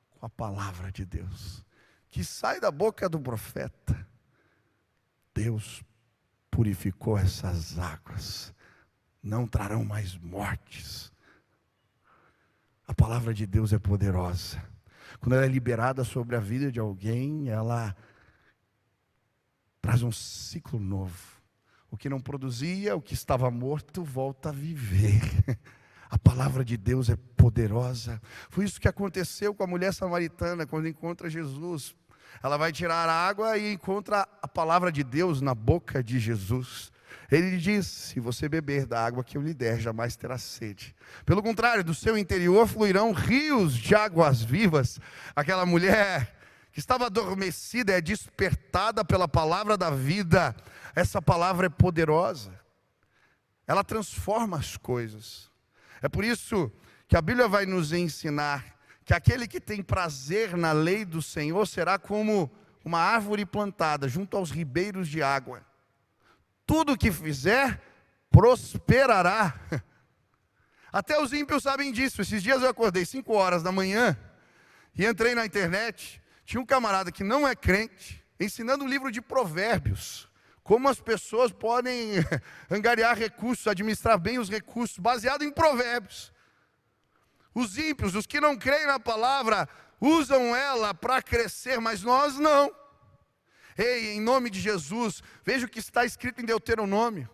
com 0.10 0.26
a 0.26 0.30
palavra 0.30 0.92
de 0.92 1.06
Deus, 1.06 1.64
que 2.10 2.24
sai 2.24 2.60
da 2.60 2.72
boca 2.72 3.08
do 3.08 3.20
profeta. 3.20 3.96
Deus 5.32 5.84
purificou 6.50 7.20
essas 7.20 7.78
águas, 7.78 8.52
não 9.22 9.46
trarão 9.46 9.86
mais 9.86 10.18
mortes 10.18 11.12
a 12.88 12.94
palavra 12.94 13.34
de 13.34 13.46
Deus 13.46 13.74
é 13.74 13.78
poderosa. 13.78 14.64
Quando 15.20 15.36
ela 15.36 15.46
é 15.46 15.50
liberada 15.50 16.06
sobre 16.06 16.38
a 16.38 16.40
vida 16.40 16.72
de 16.72 16.80
alguém, 16.80 17.50
ela 17.50 17.94
traz 19.82 20.02
um 20.02 20.12
ciclo 20.12 20.80
novo. 20.80 21.37
O 21.90 21.98
que 21.98 22.10
não 22.10 22.20
produzia, 22.20 22.96
o 22.96 23.02
que 23.02 23.14
estava 23.14 23.50
morto, 23.50 24.04
volta 24.04 24.50
a 24.50 24.52
viver. 24.52 25.22
A 26.10 26.18
palavra 26.18 26.64
de 26.64 26.78
Deus 26.78 27.10
é 27.10 27.18
poderosa. 27.36 28.22
Foi 28.50 28.64
isso 28.64 28.80
que 28.80 28.88
aconteceu 28.88 29.54
com 29.54 29.64
a 29.64 29.68
mulher 29.68 29.94
samaritana 29.94 30.66
quando 30.66 30.88
encontra 30.88 31.30
Jesus. 31.30 31.94
Ela 32.42 32.56
vai 32.56 32.72
tirar 32.72 33.10
a 33.10 33.28
água 33.28 33.58
e 33.58 33.74
encontra 33.74 34.26
a 34.42 34.48
palavra 34.48 34.90
de 34.90 35.04
Deus 35.04 35.42
na 35.42 35.54
boca 35.54 36.02
de 36.02 36.18
Jesus. 36.18 36.94
Ele 37.30 37.58
diz: 37.58 37.88
Se 37.88 38.20
você 38.20 38.48
beber 38.48 38.86
da 38.86 39.04
água 39.04 39.24
que 39.24 39.38
eu 39.38 39.42
lhe 39.42 39.54
der, 39.54 39.80
jamais 39.80 40.16
terá 40.16 40.38
sede. 40.38 40.96
Pelo 41.26 41.44
contrário, 41.44 41.84
do 41.84 41.94
seu 41.94 42.18
interior 42.18 42.68
fluirão 42.68 43.12
rios 43.12 43.76
de 43.76 43.94
águas 43.94 44.42
vivas. 44.42 45.00
Aquela 45.36 45.66
mulher 45.66 46.37
que 46.78 46.80
estava 46.80 47.08
adormecida 47.08 47.98
é 47.98 48.00
despertada 48.00 49.04
pela 49.04 49.28
palavra 49.28 49.76
da 49.76 49.90
vida. 49.90 50.56
Essa 50.96 51.20
palavra 51.20 51.66
é 51.66 51.70
poderosa. 51.70 52.54
Ela 53.66 53.84
transforma 53.84 54.60
as 54.60 54.78
coisas. 54.78 55.50
É 56.04 56.08
por 56.08 56.24
isso 56.24 56.72
que 57.08 57.18
a 57.18 57.22
Bíblia 57.24 57.48
vai 57.48 57.66
nos 57.66 57.94
ensinar 57.94 58.78
que 59.04 59.12
aquele 59.12 59.48
que 59.48 59.60
tem 59.60 59.82
prazer 59.82 60.56
na 60.56 60.72
lei 60.72 61.04
do 61.04 61.20
Senhor 61.20 61.66
será 61.66 61.98
como 61.98 62.48
uma 62.86 63.00
árvore 63.00 63.44
plantada 63.44 64.08
junto 64.08 64.38
aos 64.38 64.52
ribeiros 64.52 65.08
de 65.08 65.24
água 65.24 65.66
tudo 66.68 66.98
que 66.98 67.12
fizer 67.12 67.82
prosperará. 68.30 69.58
Até 70.92 71.20
os 71.20 71.32
ímpios 71.34 71.64
sabem 71.64 71.92
disso. 71.92 72.22
Esses 72.22 72.44
dias 72.44 72.62
eu 72.62 72.70
acordei 72.70 73.06
5 73.06 73.34
horas 73.34 73.64
da 73.64 73.72
manhã 73.72 74.16
e 74.94 75.06
entrei 75.06 75.34
na 75.34 75.46
internet. 75.46 76.22
Tinha 76.48 76.62
um 76.62 76.66
camarada 76.66 77.12
que 77.12 77.26
não 77.26 77.46
é 77.46 77.54
crente, 77.54 78.24
ensinando 78.40 78.86
um 78.86 78.88
livro 78.88 79.12
de 79.12 79.22
provérbios. 79.22 80.30
Como 80.64 80.88
as 80.88 80.98
pessoas 80.98 81.52
podem 81.52 82.12
angariar 82.72 83.18
recursos, 83.18 83.68
administrar 83.68 84.18
bem 84.18 84.40
os 84.40 84.50
recursos, 84.50 84.98
baseado 84.98 85.44
em 85.44 85.52
provérbios. 85.52 86.32
Os 87.54 87.78
ímpios, 87.78 88.16
os 88.16 88.26
que 88.26 88.40
não 88.40 88.56
creem 88.56 88.88
na 88.88 88.98
palavra, 88.98 89.68
usam 90.00 90.56
ela 90.56 90.94
para 90.94 91.22
crescer, 91.22 91.82
mas 91.82 92.02
nós 92.02 92.38
não. 92.38 92.74
Ei, 93.78 94.14
em 94.14 94.22
nome 94.22 94.50
de 94.50 94.62
Jesus, 94.62 95.22
veja 95.44 95.66
o 95.66 95.70
que 95.70 95.80
está 95.80 96.06
escrito 96.06 96.40
em 96.40 96.46
Deuteronômio. 96.46 97.30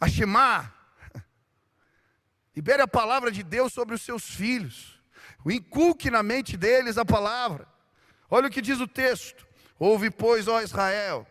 Ashemá, 0.00 0.72
libere 2.56 2.80
a 2.80 2.88
palavra 2.88 3.30
de 3.30 3.42
Deus 3.42 3.74
sobre 3.74 3.94
os 3.94 4.00
seus 4.00 4.24
filhos, 4.24 4.98
inculque 5.44 6.10
na 6.10 6.22
mente 6.22 6.56
deles 6.56 6.96
a 6.96 7.04
palavra. 7.04 7.70
Olha 8.34 8.48
o 8.48 8.50
que 8.50 8.62
diz 8.62 8.80
o 8.80 8.88
texto: 8.88 9.46
Ouve, 9.78 10.10
pois, 10.10 10.48
ó 10.48 10.62
Israel, 10.62 11.26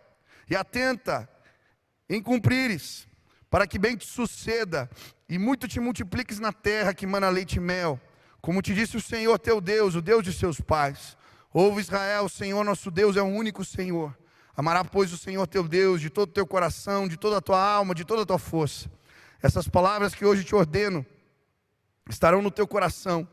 e 0.47 0.55
atenta 0.55 1.27
em 2.07 2.21
cumprires, 2.21 3.07
para 3.49 3.65
que 3.65 3.79
bem 3.79 3.97
te 3.97 4.05
suceda, 4.05 4.87
e 5.27 5.39
muito 5.39 5.67
te 5.67 5.79
multipliques 5.79 6.37
na 6.37 6.53
terra 6.53 6.93
que 6.93 7.07
mana 7.07 7.27
leite 7.27 7.55
e 7.55 7.59
mel, 7.59 7.99
como 8.39 8.61
te 8.61 8.75
disse 8.75 8.97
o 8.97 9.01
Senhor 9.01 9.39
teu 9.39 9.59
Deus, 9.59 9.95
o 9.95 10.01
Deus 10.01 10.23
de 10.23 10.31
seus 10.31 10.61
pais. 10.61 11.17
Ouve 11.51 11.81
Israel, 11.81 12.25
o 12.25 12.29
Senhor 12.29 12.63
nosso 12.63 12.91
Deus 12.91 13.17
é 13.17 13.21
o 13.23 13.25
único 13.25 13.65
Senhor. 13.65 14.15
Amará, 14.55 14.85
pois, 14.85 15.11
o 15.11 15.17
Senhor 15.17 15.47
teu 15.47 15.67
Deus 15.67 16.01
de 16.01 16.11
todo 16.11 16.29
o 16.29 16.33
teu 16.33 16.45
coração, 16.45 17.07
de 17.07 17.17
toda 17.17 17.37
a 17.37 17.41
tua 17.41 17.59
alma, 17.59 17.95
de 17.95 18.05
toda 18.05 18.21
a 18.21 18.25
tua 18.27 18.37
força. 18.37 18.91
Essas 19.41 19.67
palavras 19.67 20.13
que 20.13 20.23
hoje 20.23 20.43
te 20.43 20.53
ordeno 20.53 21.03
estarão 22.07 22.43
no 22.43 22.51
teu 22.51 22.67
coração. 22.67 23.27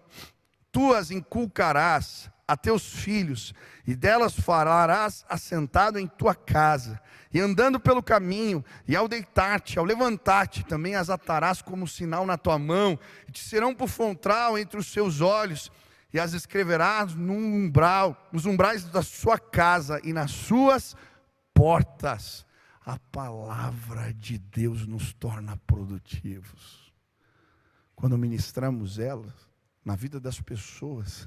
Tu 0.78 0.94
as 0.94 1.10
inculcarás 1.10 2.30
a 2.46 2.56
teus 2.56 2.84
filhos, 2.88 3.52
e 3.84 3.96
delas 3.96 4.38
falarás 4.38 5.26
assentado 5.28 5.98
em 5.98 6.06
tua 6.06 6.36
casa, 6.36 7.00
e 7.34 7.40
andando 7.40 7.80
pelo 7.80 8.00
caminho, 8.00 8.64
e 8.86 8.94
ao 8.94 9.08
deitar-te, 9.08 9.76
ao 9.76 9.84
levantar-te, 9.84 10.62
também 10.62 10.94
as 10.94 11.10
atarás 11.10 11.60
como 11.60 11.88
sinal 11.88 12.24
na 12.24 12.38
tua 12.38 12.60
mão, 12.60 12.96
e 13.26 13.32
te 13.32 13.40
serão 13.40 13.74
por 13.74 13.88
frontal 13.88 14.56
entre 14.56 14.78
os 14.78 14.86
seus 14.86 15.20
olhos, 15.20 15.68
e 16.14 16.20
as 16.20 16.32
escreverás 16.32 17.12
no 17.12 17.32
umbral, 17.32 18.28
nos 18.30 18.46
umbrais 18.46 18.84
da 18.84 19.02
sua 19.02 19.36
casa 19.36 20.00
e 20.04 20.12
nas 20.12 20.30
suas 20.30 20.94
portas. 21.52 22.46
A 22.86 23.00
palavra 23.10 24.14
de 24.14 24.38
Deus 24.38 24.86
nos 24.86 25.12
torna 25.12 25.56
produtivos. 25.66 26.94
Quando 27.96 28.16
ministramos 28.16 29.00
ela 29.00 29.26
na 29.88 29.96
vida 29.96 30.20
das 30.20 30.38
pessoas, 30.38 31.26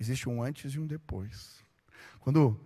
existe 0.00 0.30
um 0.30 0.42
antes 0.42 0.72
e 0.72 0.80
um 0.80 0.86
depois. 0.86 1.62
Quando 2.20 2.58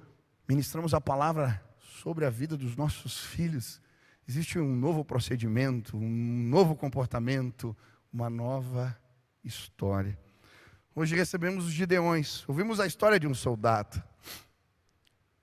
ministramos 0.49 0.94
a 0.94 1.01
palavra 1.01 1.61
sobre 2.01 2.25
a 2.25 2.31
vida 2.31 2.57
dos 2.57 2.77
nossos 2.77 3.18
filhos, 3.18 3.83
existe 4.29 4.57
um 4.57 4.77
novo 4.77 5.05
procedimento, 5.05 5.96
um 5.96 6.49
novo 6.49 6.77
comportamento, 6.77 7.77
uma 8.12 8.31
nova 8.31 8.96
história. 9.42 10.16
Hoje 10.94 11.16
recebemos 11.16 11.66
os 11.66 11.73
Gideões. 11.73 12.49
Ouvimos 12.49 12.79
a 12.79 12.87
história 12.87 13.18
de 13.18 13.27
um 13.27 13.35
soldado. 13.35 14.01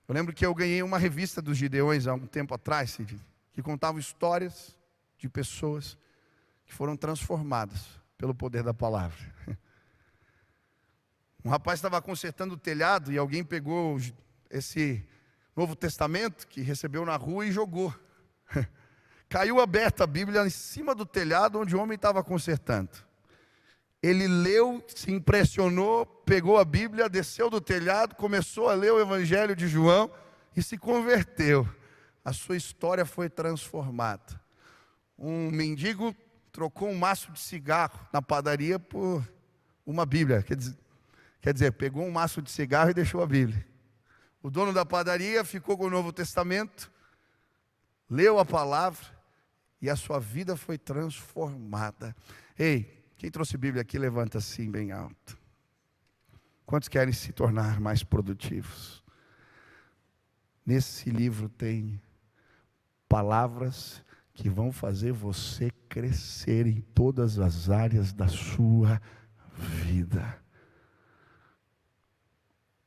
Eu 0.08 0.16
lembro 0.16 0.34
que 0.34 0.46
eu 0.46 0.56
ganhei 0.56 0.82
uma 0.82 0.98
revista 0.98 1.42
dos 1.42 1.58
Gideões 1.58 2.08
há 2.08 2.14
um 2.14 2.26
tempo 2.26 2.54
atrás, 2.54 2.98
que 3.52 3.62
contava 3.62 4.00
histórias 4.00 4.78
de 5.18 5.28
pessoas 5.28 5.98
que 6.66 6.74
foram 6.74 6.96
transformadas 6.96 8.07
pelo 8.18 8.34
poder 8.34 8.64
da 8.64 8.74
palavra. 8.74 9.18
Um 11.46 11.50
rapaz 11.50 11.78
estava 11.78 12.02
consertando 12.02 12.56
o 12.56 12.58
telhado 12.58 13.10
e 13.10 13.18
alguém 13.18 13.42
pegou 13.42 13.98
esse 14.50 15.08
Novo 15.56 15.78
Testamento 15.78 16.46
que 16.46 16.60
recebeu 16.60 17.06
na 17.06 17.16
rua 17.16 17.46
e 17.46 17.54
jogou. 17.54 17.94
Caiu 19.30 19.62
aberta 19.62 20.04
a 20.04 20.08
Bíblia 20.08 20.46
em 20.46 20.50
cima 20.50 20.94
do 20.94 21.06
telhado 21.06 21.60
onde 21.60 21.74
o 21.74 21.80
homem 21.80 21.96
estava 21.96 22.22
consertando. 22.22 22.90
Ele 24.04 24.28
leu, 24.28 24.84
se 24.88 25.10
impressionou, 25.10 26.06
pegou 26.06 26.58
a 26.58 26.66
Bíblia, 26.66 27.08
desceu 27.08 27.50
do 27.50 27.62
telhado, 27.62 28.16
começou 28.16 28.70
a 28.70 28.74
ler 28.74 28.92
o 28.92 29.00
Evangelho 29.00 29.56
de 29.56 29.70
João 29.70 30.12
e 30.56 30.62
se 30.62 30.78
converteu. 30.78 31.68
A 32.26 32.34
sua 32.34 32.58
história 32.58 33.06
foi 33.06 33.30
transformada. 33.30 34.40
Um 35.18 35.50
mendigo 35.50 36.14
trocou 36.58 36.90
um 36.90 36.98
maço 36.98 37.32
de 37.32 37.40
cigarro 37.40 38.00
na 38.12 38.20
padaria 38.20 38.80
por 38.80 39.24
uma 39.86 40.08
Bíblia. 40.08 40.42
Quer 40.42 40.56
dizer, 40.56 40.76
quer 41.40 41.54
dizer, 41.54 41.72
pegou 41.74 42.04
um 42.04 42.10
maço 42.10 42.42
de 42.42 42.50
cigarro 42.50 42.90
e 42.90 42.96
deixou 42.96 43.22
a 43.22 43.28
Bíblia. 43.28 43.64
O 44.42 44.50
dono 44.50 44.74
da 44.74 44.84
padaria 44.84 45.46
ficou 45.46 45.78
com 45.78 45.86
o 45.86 45.90
Novo 45.92 46.12
Testamento, 46.12 46.92
leu 48.10 48.40
a 48.40 48.44
palavra 48.44 49.06
e 49.80 49.88
a 49.88 49.96
sua 49.96 50.20
vida 50.20 50.58
foi 50.58 50.80
transformada. 50.80 52.16
Ei, 52.58 53.06
quem 53.18 53.30
trouxe 53.30 53.56
Bíblia 53.56 53.84
aqui, 53.84 54.00
levanta 54.00 54.40
assim 54.40 54.72
bem 54.72 54.92
alto. 54.92 55.38
Quantos 56.66 56.90
querem 56.90 57.14
se 57.14 57.32
tornar 57.34 57.80
mais 57.80 58.02
produtivos? 58.04 59.04
Nesse 60.66 61.12
livro 61.12 61.50
tem 61.50 62.02
palavras 63.08 64.04
que 64.38 64.50
vão 64.50 64.72
fazer 64.72 65.12
você 65.12 65.72
crescer 65.90 66.68
em 66.68 66.80
todas 66.80 67.40
as 67.40 67.72
áreas 67.72 68.14
da 68.14 68.28
sua 68.28 69.02
vida. 69.58 70.40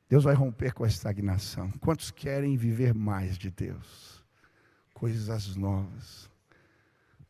Deus 0.09 0.23
vai 0.23 0.33
romper 0.33 0.73
com 0.73 0.85
a 0.85 0.87
estagnação. 0.87 1.69
Quantos 1.81 2.13
querem 2.13 2.57
viver 2.57 2.95
mais 2.95 3.37
de 3.37 3.51
Deus? 3.51 4.25
Coisas 4.95 5.57
novas. 5.57 6.31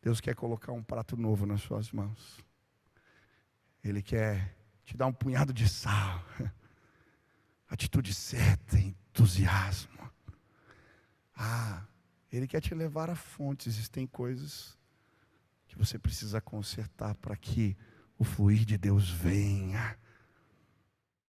Deus 0.03 0.21
quer 0.21 0.35
colocar 0.35 0.71
um 0.71 0.83
prato 0.83 1.17
novo 1.17 1.47
nas 1.47 1.61
suas 1.61 1.91
mãos. 1.91 2.45
Ele 3.83 4.03
quer 4.03 4.55
te 4.85 4.95
dar 4.95 5.07
um 5.07 5.13
punhado 5.13 5.51
de 5.51 5.67
sal. 5.67 6.23
Atitude 7.67 8.13
certa, 8.13 8.77
entusiasmo. 8.77 10.11
Ah, 11.35 11.87
Ele 12.31 12.47
quer 12.47 12.61
te 12.61 12.73
levar 12.73 13.09
à 13.09 13.15
fonte. 13.15 13.67
Existem 13.67 14.07
coisas 14.07 14.77
que 15.67 15.77
você 15.77 15.99
precisa 15.99 16.39
consertar 16.39 17.15
para 17.15 17.35
que 17.35 17.75
o 18.17 18.23
fluir 18.23 18.65
de 18.65 18.77
Deus 18.77 19.09
venha. 19.09 19.97